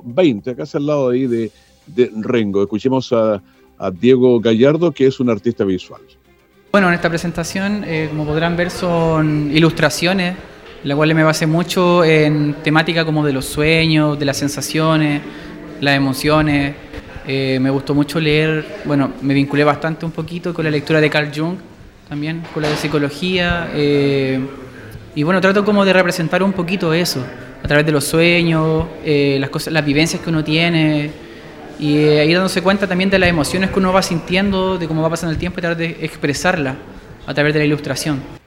020, 0.03 0.51
acá 0.51 0.63
al 0.73 0.85
lado 0.85 1.09
ahí 1.09 1.27
de, 1.27 1.51
de 1.87 2.11
Rengo. 2.21 2.63
Escuchemos 2.63 3.13
a, 3.13 3.41
a 3.77 3.91
Diego 3.91 4.39
Gallardo, 4.39 4.91
que 4.91 5.07
es 5.07 5.19
un 5.19 5.29
artista 5.29 5.63
visual. 5.63 6.01
Bueno, 6.71 6.89
en 6.89 6.95
esta 6.95 7.09
presentación, 7.09 7.83
eh, 7.85 8.07
como 8.09 8.25
podrán 8.25 8.57
ver, 8.57 8.69
son 8.69 9.49
ilustraciones, 9.53 10.35
la 10.85 10.95
cual 10.95 11.13
me 11.13 11.23
basé 11.23 11.45
mucho 11.45 12.05
en 12.05 12.55
temática 12.63 13.03
como 13.03 13.25
de 13.25 13.33
los 13.33 13.45
sueños, 13.45 14.17
de 14.17 14.23
las 14.23 14.37
sensaciones, 14.37 15.21
las 15.81 15.97
emociones. 15.97 16.75
Eh, 17.27 17.57
me 17.59 17.69
gustó 17.71 17.93
mucho 17.93 18.19
leer, 18.19 18.81
bueno, 18.85 19.11
me 19.21 19.33
vinculé 19.33 19.63
bastante 19.63 20.05
un 20.05 20.11
poquito 20.11 20.53
con 20.53 20.63
la 20.63 20.71
lectura 20.71 21.01
de 21.01 21.09
Carl 21.09 21.31
Jung, 21.35 21.57
también 22.07 22.43
con 22.53 22.63
la 22.63 22.69
de 22.69 22.77
psicología. 22.77 23.69
eh, 23.73 24.39
y 25.15 25.23
bueno, 25.23 25.39
trato 25.39 25.63
como 25.63 25.85
de 25.85 25.93
representar 25.93 26.43
un 26.43 26.51
poquito 26.51 26.93
eso, 26.93 27.25
a 27.63 27.67
través 27.67 27.85
de 27.85 27.93
los 27.93 28.03
sueños, 28.03 28.85
eh, 29.05 29.39
las, 29.39 29.85
vivencias 29.85 30.21
que 30.21 30.29
uno 30.29 30.43
tiene, 30.43 31.09
y 31.79 31.97
eh, 31.97 32.33
dándose 32.33 32.61
cuenta 32.61 32.85
también 32.85 33.09
de 33.09 33.17
las 33.17 33.29
emociones 33.29 33.69
que 33.69 33.79
uno 33.79 33.93
va 33.93 34.01
sintiendo, 34.01 34.77
de 34.77 34.87
cómo 34.87 35.01
va 35.01 35.09
pasando 35.09 35.31
el 35.31 35.37
tiempo 35.37 35.59
y 35.59 35.61
tratar 35.61 35.77
de 35.77 35.97
expresarla 36.01 36.75
a 37.25 37.33
través 37.33 37.53
de 37.53 37.59
la 37.59 37.65
ilustración. 37.65 38.44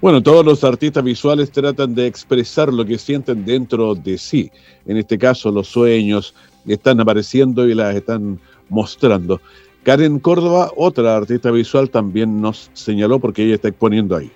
Bueno, 0.00 0.22
todos 0.22 0.44
los 0.44 0.62
artistas 0.62 1.02
visuales 1.02 1.50
tratan 1.50 1.94
de 1.94 2.06
expresar 2.06 2.72
lo 2.72 2.84
que 2.84 2.98
sienten 2.98 3.44
dentro 3.44 3.94
de 3.94 4.18
sí. 4.18 4.50
En 4.84 4.98
este 4.98 5.16
caso, 5.16 5.50
los 5.50 5.68
sueños 5.68 6.34
están 6.66 7.00
apareciendo 7.00 7.66
y 7.66 7.74
las 7.74 7.94
están 7.94 8.38
mostrando. 8.68 9.40
Karen 9.84 10.18
Córdoba, 10.18 10.70
otra 10.76 11.16
artista 11.16 11.50
visual, 11.50 11.88
también 11.88 12.40
nos 12.40 12.70
señaló 12.74 13.18
porque 13.20 13.44
ella 13.44 13.54
está 13.54 13.68
exponiendo 13.68 14.16
ahí. 14.16 14.30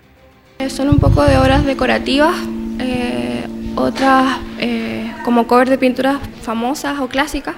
Son 0.68 0.88
un 0.88 0.98
poco 0.98 1.24
de 1.24 1.36
obras 1.36 1.64
decorativas, 1.66 2.34
eh, 2.78 3.44
otras 3.74 4.38
eh, 4.58 5.12
como 5.24 5.46
cover 5.46 5.68
de 5.68 5.76
pinturas 5.76 6.20
famosas 6.42 7.00
o 7.00 7.08
clásicas. 7.08 7.56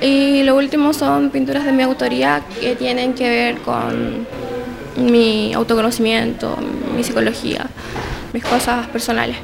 Y 0.00 0.42
lo 0.42 0.56
último 0.56 0.92
son 0.92 1.30
pinturas 1.30 1.64
de 1.64 1.72
mi 1.72 1.82
autoría 1.82 2.42
que 2.60 2.74
tienen 2.74 3.14
que 3.14 3.28
ver 3.28 3.58
con 3.58 4.26
mi 4.96 5.52
autoconocimiento, 5.54 6.56
mi 6.94 7.02
psicología, 7.02 7.66
mis 8.32 8.44
cosas 8.44 8.86
personales, 8.88 9.36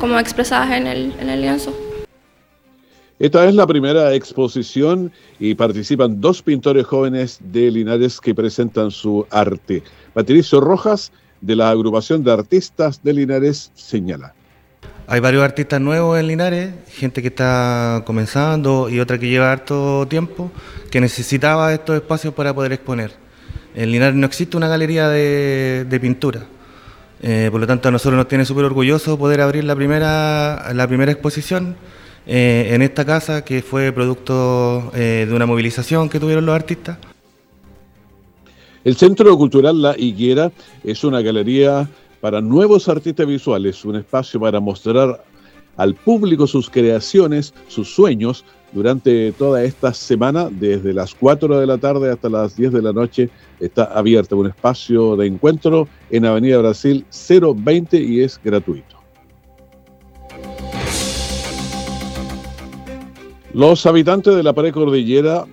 como 0.00 0.18
expresadas 0.18 0.72
en 0.72 0.86
el, 0.86 1.14
en 1.20 1.28
el 1.30 1.40
lienzo. 1.40 1.74
Esta 3.18 3.48
es 3.48 3.54
la 3.54 3.66
primera 3.66 4.12
exposición 4.12 5.12
y 5.38 5.54
participan 5.54 6.20
dos 6.20 6.42
pintores 6.42 6.84
jóvenes 6.84 7.38
de 7.40 7.70
Linares 7.70 8.20
que 8.20 8.34
presentan 8.34 8.90
su 8.90 9.24
arte. 9.30 9.84
Patricio 10.12 10.60
Rojas, 10.60 11.12
de 11.40 11.54
la 11.54 11.70
agrupación 11.70 12.24
de 12.24 12.32
artistas 12.32 13.02
de 13.02 13.12
Linares, 13.12 13.70
señala. 13.74 14.34
Hay 15.06 15.20
varios 15.20 15.44
artistas 15.44 15.80
nuevos 15.80 16.18
en 16.18 16.26
Linares, 16.26 16.74
gente 16.88 17.22
que 17.22 17.28
está 17.28 18.02
comenzando 18.04 18.88
y 18.88 19.00
otra 19.00 19.18
que 19.18 19.28
lleva 19.28 19.52
harto 19.52 20.06
tiempo, 20.08 20.50
que 20.90 21.00
necesitaba 21.00 21.72
estos 21.72 21.96
espacios 21.96 22.34
para 22.34 22.54
poder 22.54 22.72
exponer. 22.72 23.23
En 23.74 23.90
Linares 23.90 24.14
no 24.14 24.26
existe 24.26 24.56
una 24.56 24.68
galería 24.68 25.08
de, 25.08 25.98
pintura, 26.00 26.46
eh, 27.20 27.48
por 27.50 27.60
lo 27.60 27.66
tanto 27.66 27.88
a 27.88 27.90
nosotros 27.90 28.16
nos 28.16 28.28
tiene 28.28 28.44
súper 28.44 28.64
orgulloso 28.64 29.18
poder 29.18 29.40
abrir 29.40 29.64
la 29.64 29.74
primera, 29.74 30.72
la 30.72 30.86
primera 30.86 31.10
exposición 31.10 31.74
eh, 32.26 32.70
en 32.70 32.82
esta 32.82 33.04
casa 33.04 33.44
que 33.44 33.62
fue 33.62 33.90
producto 33.90 34.92
eh, 34.94 35.26
de 35.28 35.34
una 35.34 35.46
movilización 35.46 36.08
que 36.08 36.20
tuvieron 36.20 36.46
los 36.46 36.54
artistas. 36.54 36.98
El 38.84 38.96
Centro 38.96 39.36
Cultural 39.36 39.82
La 39.82 39.98
Higuera 39.98 40.52
es 40.84 41.02
una 41.02 41.20
galería 41.20 41.88
para 42.20 42.40
nuevos 42.40 42.88
artistas 42.88 43.26
visuales, 43.26 43.84
un 43.84 43.96
espacio 43.96 44.38
para 44.38 44.60
mostrar 44.60 45.24
al 45.76 45.94
público 45.94 46.46
sus 46.46 46.70
creaciones, 46.70 47.52
sus 47.66 47.92
sueños, 47.92 48.44
durante 48.74 49.32
toda 49.32 49.62
esta 49.62 49.94
semana, 49.94 50.48
desde 50.50 50.92
las 50.92 51.14
4 51.14 51.60
de 51.60 51.66
la 51.66 51.78
tarde 51.78 52.10
hasta 52.10 52.28
las 52.28 52.56
10 52.56 52.72
de 52.72 52.82
la 52.82 52.92
noche, 52.92 53.30
está 53.60 53.84
abierto 53.84 54.36
un 54.36 54.48
espacio 54.48 55.16
de 55.16 55.28
encuentro 55.28 55.88
en 56.10 56.26
Avenida 56.26 56.58
Brasil 56.58 57.06
020 57.10 57.96
y 57.98 58.22
es 58.22 58.40
gratuito. 58.42 58.96
Los 63.54 63.86
habitantes 63.86 64.34
de 64.34 64.42
la 64.42 64.52
precordillera 64.52 65.46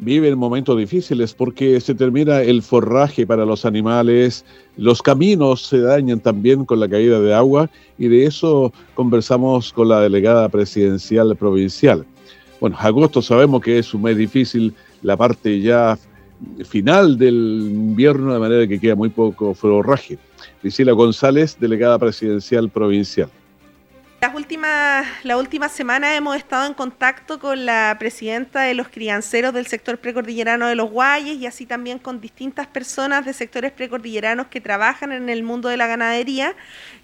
viven 0.00 0.36
momentos 0.36 0.76
difíciles 0.76 1.32
porque 1.32 1.80
se 1.80 1.94
termina 1.94 2.42
el 2.42 2.62
forraje 2.62 3.24
para 3.24 3.46
los 3.46 3.64
animales, 3.64 4.44
los 4.76 5.00
caminos 5.00 5.62
se 5.66 5.78
dañan 5.78 6.18
también 6.18 6.64
con 6.64 6.80
la 6.80 6.88
caída 6.88 7.20
de 7.20 7.32
agua 7.32 7.70
y 7.96 8.08
de 8.08 8.26
eso 8.26 8.72
conversamos 8.94 9.72
con 9.72 9.88
la 9.88 10.00
delegada 10.00 10.48
presidencial 10.48 11.36
provincial. 11.36 12.04
Bueno, 12.60 12.76
agosto 12.78 13.20
sabemos 13.20 13.60
que 13.60 13.78
es 13.78 13.92
un 13.94 14.02
mes 14.02 14.16
difícil, 14.16 14.74
la 15.02 15.16
parte 15.16 15.60
ya 15.60 15.98
final 16.64 17.18
del 17.18 17.34
invierno, 17.70 18.34
de 18.34 18.40
manera 18.40 18.66
que 18.66 18.80
queda 18.80 18.94
muy 18.94 19.08
poco 19.08 19.54
forraje. 19.54 20.18
Priscila 20.60 20.92
González, 20.92 21.56
delegada 21.58 21.98
presidencial 21.98 22.68
provincial. 22.70 23.28
Las 24.24 24.34
últimas, 24.34 25.06
la 25.22 25.36
última 25.36 25.68
semana 25.68 26.16
hemos 26.16 26.34
estado 26.34 26.66
en 26.66 26.72
contacto 26.72 27.38
con 27.38 27.66
la 27.66 27.94
presidenta 27.98 28.62
de 28.62 28.72
los 28.72 28.88
crianceros 28.88 29.52
del 29.52 29.66
sector 29.66 29.98
precordillerano 29.98 30.66
de 30.66 30.74
los 30.74 30.90
Guayes 30.90 31.36
y 31.36 31.46
así 31.46 31.66
también 31.66 31.98
con 31.98 32.22
distintas 32.22 32.66
personas 32.66 33.26
de 33.26 33.34
sectores 33.34 33.70
precordilleranos 33.72 34.46
que 34.46 34.62
trabajan 34.62 35.12
en 35.12 35.28
el 35.28 35.42
mundo 35.42 35.68
de 35.68 35.76
la 35.76 35.86
ganadería. 35.86 36.54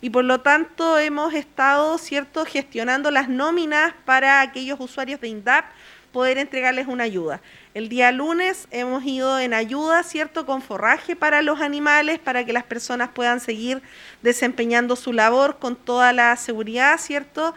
Y 0.01 0.09
por 0.09 0.25
lo 0.25 0.41
tanto 0.41 0.99
hemos 0.99 1.35
estado 1.35 1.99
gestionando 2.47 3.11
las 3.11 3.29
nóminas 3.29 3.93
para 4.07 4.41
aquellos 4.41 4.81
usuarios 4.81 5.21
de 5.21 5.29
INDAP 5.29 5.67
poder 6.13 6.39
entregarles 6.39 6.89
una 6.89 7.05
ayuda. 7.05 7.41
El 7.75 7.89
día 7.89 8.11
lunes 8.13 8.67
hemos 8.71 9.05
ido 9.05 9.39
en 9.39 9.55
ayuda, 9.55 10.03
¿cierto?, 10.03 10.45
con 10.47 10.63
forraje 10.63 11.17
para 11.17 11.43
los 11.43 11.61
animales, 11.61 12.19
para 12.19 12.45
que 12.45 12.53
las 12.53 12.65
personas 12.65 13.11
puedan 13.15 13.41
seguir 13.41 13.81
desempeñando 14.23 14.97
su 14.97 15.13
labor 15.13 15.59
con 15.59 15.77
toda 15.77 16.13
la 16.13 16.37
seguridad, 16.37 16.99
¿cierto? 16.99 17.55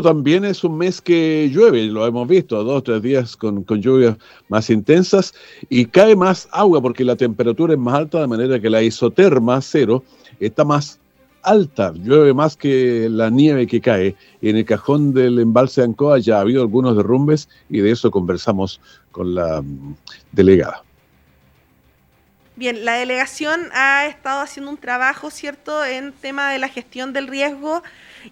También 0.00 0.46
es 0.46 0.64
un 0.64 0.78
mes 0.78 1.02
que 1.02 1.50
llueve, 1.52 1.84
lo 1.84 2.06
hemos 2.06 2.26
visto, 2.26 2.64
dos 2.64 2.78
o 2.78 2.82
tres 2.82 3.02
días 3.02 3.36
con, 3.36 3.62
con 3.62 3.82
lluvias 3.82 4.16
más 4.48 4.70
intensas 4.70 5.34
y 5.68 5.84
cae 5.84 6.16
más 6.16 6.48
agua 6.50 6.80
porque 6.80 7.04
la 7.04 7.14
temperatura 7.14 7.74
es 7.74 7.78
más 7.78 7.96
alta, 7.96 8.20
de 8.20 8.26
manera 8.26 8.58
que 8.58 8.70
la 8.70 8.82
isoterma 8.82 9.60
cero 9.60 10.02
está 10.40 10.64
más 10.64 10.98
alta, 11.42 11.92
llueve 11.94 12.34
más 12.34 12.56
que 12.56 13.08
la 13.10 13.30
nieve 13.30 13.66
que 13.66 13.80
cae. 13.80 14.16
En 14.40 14.56
el 14.56 14.64
cajón 14.64 15.12
del 15.12 15.38
embalse 15.38 15.80
de 15.80 15.86
Ancoa 15.86 16.18
ya 16.18 16.38
ha 16.38 16.40
habido 16.40 16.62
algunos 16.62 16.96
derrumbes 16.96 17.48
y 17.68 17.80
de 17.80 17.90
eso 17.90 18.10
conversamos 18.10 18.80
con 19.10 19.34
la 19.34 19.62
mm, 19.62 19.96
delegada. 20.32 20.82
Bien, 22.54 22.84
la 22.84 22.94
delegación 22.94 23.70
ha 23.72 24.06
estado 24.06 24.40
haciendo 24.40 24.70
un 24.70 24.76
trabajo, 24.76 25.30
¿cierto?, 25.30 25.84
en 25.84 26.12
tema 26.12 26.50
de 26.50 26.58
la 26.58 26.68
gestión 26.68 27.12
del 27.12 27.26
riesgo 27.26 27.82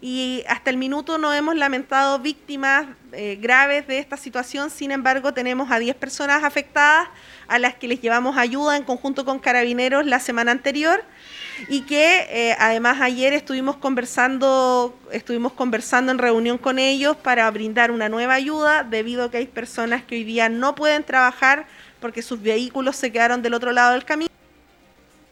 y 0.01 0.45
hasta 0.49 0.71
el 0.71 0.77
minuto 0.77 1.19
no 1.19 1.33
hemos 1.33 1.57
lamentado 1.57 2.19
víctimas 2.19 2.87
eh, 3.13 3.39
graves 3.41 3.87
de 3.87 3.99
esta 3.99 4.17
situación, 4.17 4.71
sin 4.71 4.91
embargo 4.91 5.35
tenemos 5.35 5.71
a 5.71 5.79
10 5.79 5.97
personas 5.97 6.45
afectadas 6.45 7.09
a 7.49 7.59
las 7.59 7.75
que 7.75 7.89
les 7.89 8.01
llevamos 8.01 8.37
ayuda 8.37 8.77
en 8.77 8.85
conjunto 8.85 9.25
con 9.25 9.39
carabineros 9.39 10.07
la 10.07 10.21
semana 10.21 10.53
anterior 10.53 11.03
y 11.69 11.83
que 11.83 12.27
eh, 12.31 12.57
además 12.59 13.01
ayer 13.01 13.33
estuvimos 13.33 13.77
conversando, 13.77 14.97
estuvimos 15.13 15.53
conversando 15.53 16.13
en 16.13 16.19
reunión 16.19 16.59
con 16.59 16.79
ellos 16.79 17.17
para 17.17 17.51
brindar 17.51 17.91
una 17.91 18.09
nueva 18.09 18.35
ayuda 18.35 18.85
debido 18.85 19.25
a 19.25 19.31
que 19.31 19.39
hay 19.39 19.47
personas 19.47 20.05
que 20.05 20.15
hoy 20.15 20.25
día 20.25 20.49
no 20.49 20.75
pueden 20.75 21.05
trabajar 21.05 21.67
porque 22.01 22.23
sus 22.23 22.41
vehículos 22.41 22.97
se 22.97 23.13
quedaron 23.13 23.43
del 23.43 23.55
otro 23.55 23.73
lado 23.73 23.93
del 23.93 24.05
camino. 24.05 24.31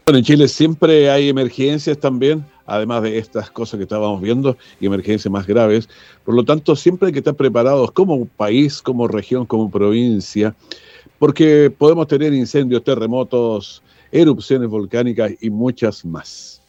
Bueno, 0.09 0.17
en 0.17 0.25
Chile 0.25 0.47
siempre 0.47 1.11
hay 1.11 1.29
emergencias 1.29 1.95
también, 1.99 2.43
además 2.65 3.03
de 3.03 3.19
estas 3.19 3.51
cosas 3.51 3.77
que 3.77 3.83
estábamos 3.83 4.19
viendo 4.19 4.57
y 4.79 4.87
emergencias 4.87 5.31
más 5.31 5.45
graves. 5.45 5.87
Por 6.25 6.33
lo 6.33 6.43
tanto, 6.43 6.75
siempre 6.75 7.05
hay 7.05 7.13
que 7.13 7.19
estar 7.19 7.35
preparados 7.35 7.91
como 7.91 8.25
país, 8.25 8.81
como 8.81 9.07
región, 9.07 9.45
como 9.45 9.69
provincia, 9.69 10.55
porque 11.19 11.69
podemos 11.69 12.07
tener 12.07 12.33
incendios, 12.33 12.83
terremotos, 12.83 13.83
erupciones 14.11 14.67
volcánicas 14.67 15.31
y 15.41 15.51
muchas 15.51 16.03
más. 16.03 16.59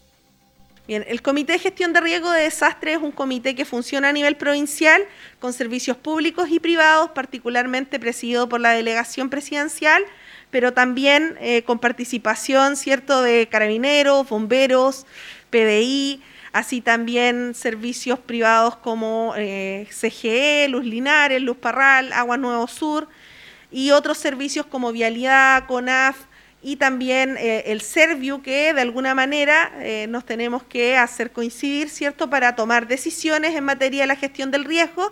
Bien, 0.86 1.02
el 1.08 1.22
Comité 1.22 1.54
de 1.54 1.60
Gestión 1.60 1.94
de 1.94 2.00
Riesgo 2.02 2.30
de 2.30 2.42
Desastres 2.42 2.98
es 2.98 3.02
un 3.02 3.12
comité 3.12 3.54
que 3.54 3.64
funciona 3.64 4.10
a 4.10 4.12
nivel 4.12 4.36
provincial 4.36 5.00
con 5.38 5.54
servicios 5.54 5.96
públicos 5.96 6.50
y 6.50 6.60
privados, 6.60 7.12
particularmente 7.14 7.98
presidido 7.98 8.50
por 8.50 8.60
la 8.60 8.72
delegación 8.72 9.30
presidencial, 9.30 10.02
pero 10.50 10.72
también 10.72 11.36
eh, 11.40 11.62
con 11.62 11.78
participación 11.78 12.76
cierto 12.76 13.22
de 13.22 13.48
carabineros, 13.48 14.28
bomberos, 14.28 15.06
PDI, 15.50 16.22
así 16.52 16.80
también 16.80 17.54
servicios 17.54 18.18
privados 18.18 18.76
como 18.76 19.34
eh, 19.36 19.86
CGE, 19.90 20.68
Luz 20.68 20.84
Linares, 20.84 21.40
Luz 21.40 21.56
Parral, 21.56 22.12
Agua 22.12 22.36
Nuevo 22.36 22.66
Sur 22.66 23.08
y 23.70 23.92
otros 23.92 24.18
servicios 24.18 24.66
como 24.66 24.92
Vialidad, 24.92 25.66
CONAF, 25.66 26.16
y 26.62 26.76
también 26.76 27.36
eh, 27.38 27.64
el 27.66 27.80
Serviu, 27.80 28.42
que 28.42 28.74
de 28.74 28.80
alguna 28.80 29.14
manera 29.14 29.72
eh, 29.80 30.06
nos 30.08 30.24
tenemos 30.26 30.62
que 30.62 30.96
hacer 30.96 31.32
coincidir, 31.32 31.88
¿cierto?, 31.88 32.28
para 32.28 32.54
tomar 32.54 32.86
decisiones 32.86 33.54
en 33.54 33.64
materia 33.64 34.02
de 34.02 34.06
la 34.08 34.16
gestión 34.16 34.50
del 34.50 34.64
riesgo. 34.64 35.10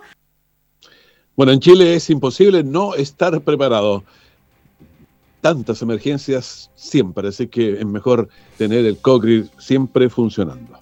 Bueno, 1.35 1.51
en 1.51 1.59
Chile 1.59 1.95
es 1.95 2.09
imposible 2.09 2.63
no 2.63 2.93
estar 2.95 3.39
preparado. 3.41 4.03
Tantas 5.41 5.81
emergencias 5.81 6.69
siempre, 6.75 7.29
así 7.29 7.47
que 7.47 7.79
es 7.79 7.85
mejor 7.85 8.27
tener 8.57 8.85
el 8.85 8.97
COGRI 8.97 9.49
siempre 9.57 10.09
funcionando. 10.09 10.77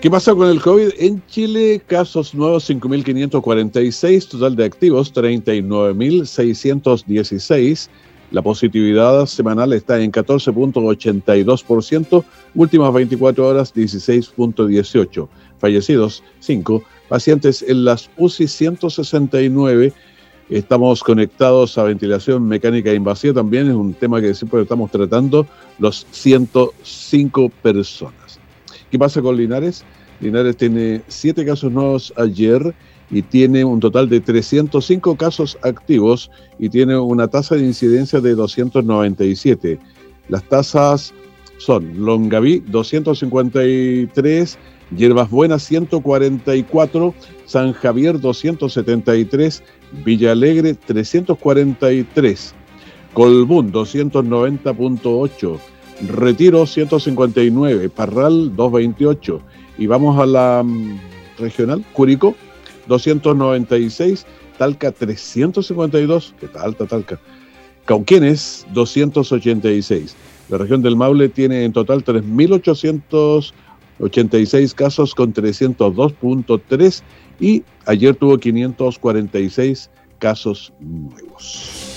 ¿Qué 0.00 0.10
pasa 0.10 0.34
con 0.34 0.48
el 0.48 0.60
COVID? 0.62 0.92
En 0.98 1.22
Chile, 1.26 1.82
casos 1.86 2.34
nuevos 2.34 2.70
5.546, 2.70 4.28
total 4.28 4.56
de 4.56 4.64
activos 4.64 5.12
39.616. 5.12 7.90
La 8.30 8.40
positividad 8.40 9.26
semanal 9.26 9.74
está 9.74 10.00
en 10.00 10.10
14.82%, 10.10 12.24
últimas 12.54 12.94
24 12.94 13.46
horas 13.46 13.74
16.18. 13.74 15.28
Fallecidos 15.58 16.24
5, 16.38 16.82
pacientes 17.10 17.60
en 17.60 17.84
las 17.84 18.08
UCI 18.16 18.48
169. 18.48 19.92
Estamos 20.50 21.04
conectados 21.04 21.78
a 21.78 21.84
ventilación 21.84 22.48
mecánica 22.48 22.92
invasiva 22.92 23.34
también, 23.34 23.68
es 23.68 23.74
un 23.74 23.94
tema 23.94 24.20
que 24.20 24.34
siempre 24.34 24.60
estamos 24.60 24.90
tratando, 24.90 25.46
los 25.78 26.04
105 26.10 27.50
personas. 27.62 28.40
¿Qué 28.90 28.98
pasa 28.98 29.22
con 29.22 29.36
Linares? 29.36 29.84
Linares 30.20 30.56
tiene 30.56 31.02
siete 31.06 31.46
casos 31.46 31.70
nuevos 31.70 32.12
ayer 32.16 32.74
y 33.12 33.22
tiene 33.22 33.64
un 33.64 33.78
total 33.78 34.08
de 34.08 34.20
305 34.20 35.16
casos 35.16 35.56
activos 35.62 36.32
y 36.58 36.68
tiene 36.68 36.98
una 36.98 37.28
tasa 37.28 37.54
de 37.54 37.66
incidencia 37.66 38.20
de 38.20 38.34
297. 38.34 39.78
Las 40.28 40.42
tasas 40.48 41.14
son 41.58 42.04
Longaví 42.04 42.58
253, 42.66 44.58
Hierbas 44.96 45.30
Buenas 45.30 45.62
144, 45.62 47.14
San 47.46 47.72
Javier 47.72 48.18
273, 48.18 49.62
Villa 50.04 50.32
Alegre 50.32 50.74
343, 50.74 52.54
Colbún 53.12 53.72
290.8, 53.72 55.58
Retiro 56.08 56.66
159, 56.66 57.88
Parral 57.90 58.54
228 58.56 59.40
y 59.78 59.86
vamos 59.86 60.18
a 60.18 60.26
la 60.26 60.62
mm, 60.64 60.98
regional, 61.38 61.84
Curicó 61.92 62.34
296, 62.86 64.26
Talca 64.58 64.92
352, 64.92 66.34
que 66.38 66.46
está 66.46 66.70
Talca, 66.72 67.18
Cauquenes 67.84 68.66
286. 68.72 70.16
La 70.48 70.58
región 70.58 70.82
del 70.82 70.96
Maule 70.96 71.28
tiene 71.28 71.64
en 71.64 71.72
total 71.72 72.04
3.886 74.00 74.74
casos 74.74 75.14
con 75.14 75.32
302.3 75.32 77.02
y 77.38 77.62
ayer 77.86 78.14
tuvo 78.16 78.38
546 78.38 79.90
casos 80.18 80.72
nuevos. 80.80 81.90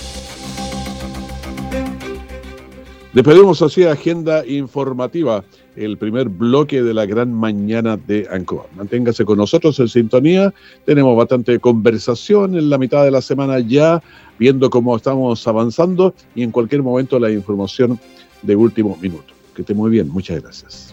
Despedimos 3.12 3.62
así 3.62 3.84
agenda 3.84 4.44
informativa, 4.44 5.44
el 5.76 5.96
primer 5.96 6.28
bloque 6.28 6.82
de 6.82 6.92
la 6.92 7.06
gran 7.06 7.32
mañana 7.32 7.96
de 7.96 8.26
Ancoa. 8.28 8.66
Manténgase 8.76 9.24
con 9.24 9.38
nosotros 9.38 9.78
en 9.78 9.86
sintonía. 9.86 10.52
Tenemos 10.84 11.16
bastante 11.16 11.60
conversación 11.60 12.56
en 12.56 12.70
la 12.70 12.78
mitad 12.78 13.04
de 13.04 13.12
la 13.12 13.22
semana 13.22 13.60
ya, 13.60 14.02
viendo 14.36 14.68
cómo 14.68 14.96
estamos 14.96 15.46
avanzando 15.46 16.12
y 16.34 16.42
en 16.42 16.50
cualquier 16.50 16.82
momento 16.82 17.20
la 17.20 17.30
información 17.30 18.00
de 18.42 18.56
último 18.56 18.98
minuto. 19.00 19.32
Que 19.54 19.62
esté 19.62 19.74
muy 19.74 19.92
bien. 19.92 20.08
Muchas 20.08 20.42
gracias. 20.42 20.92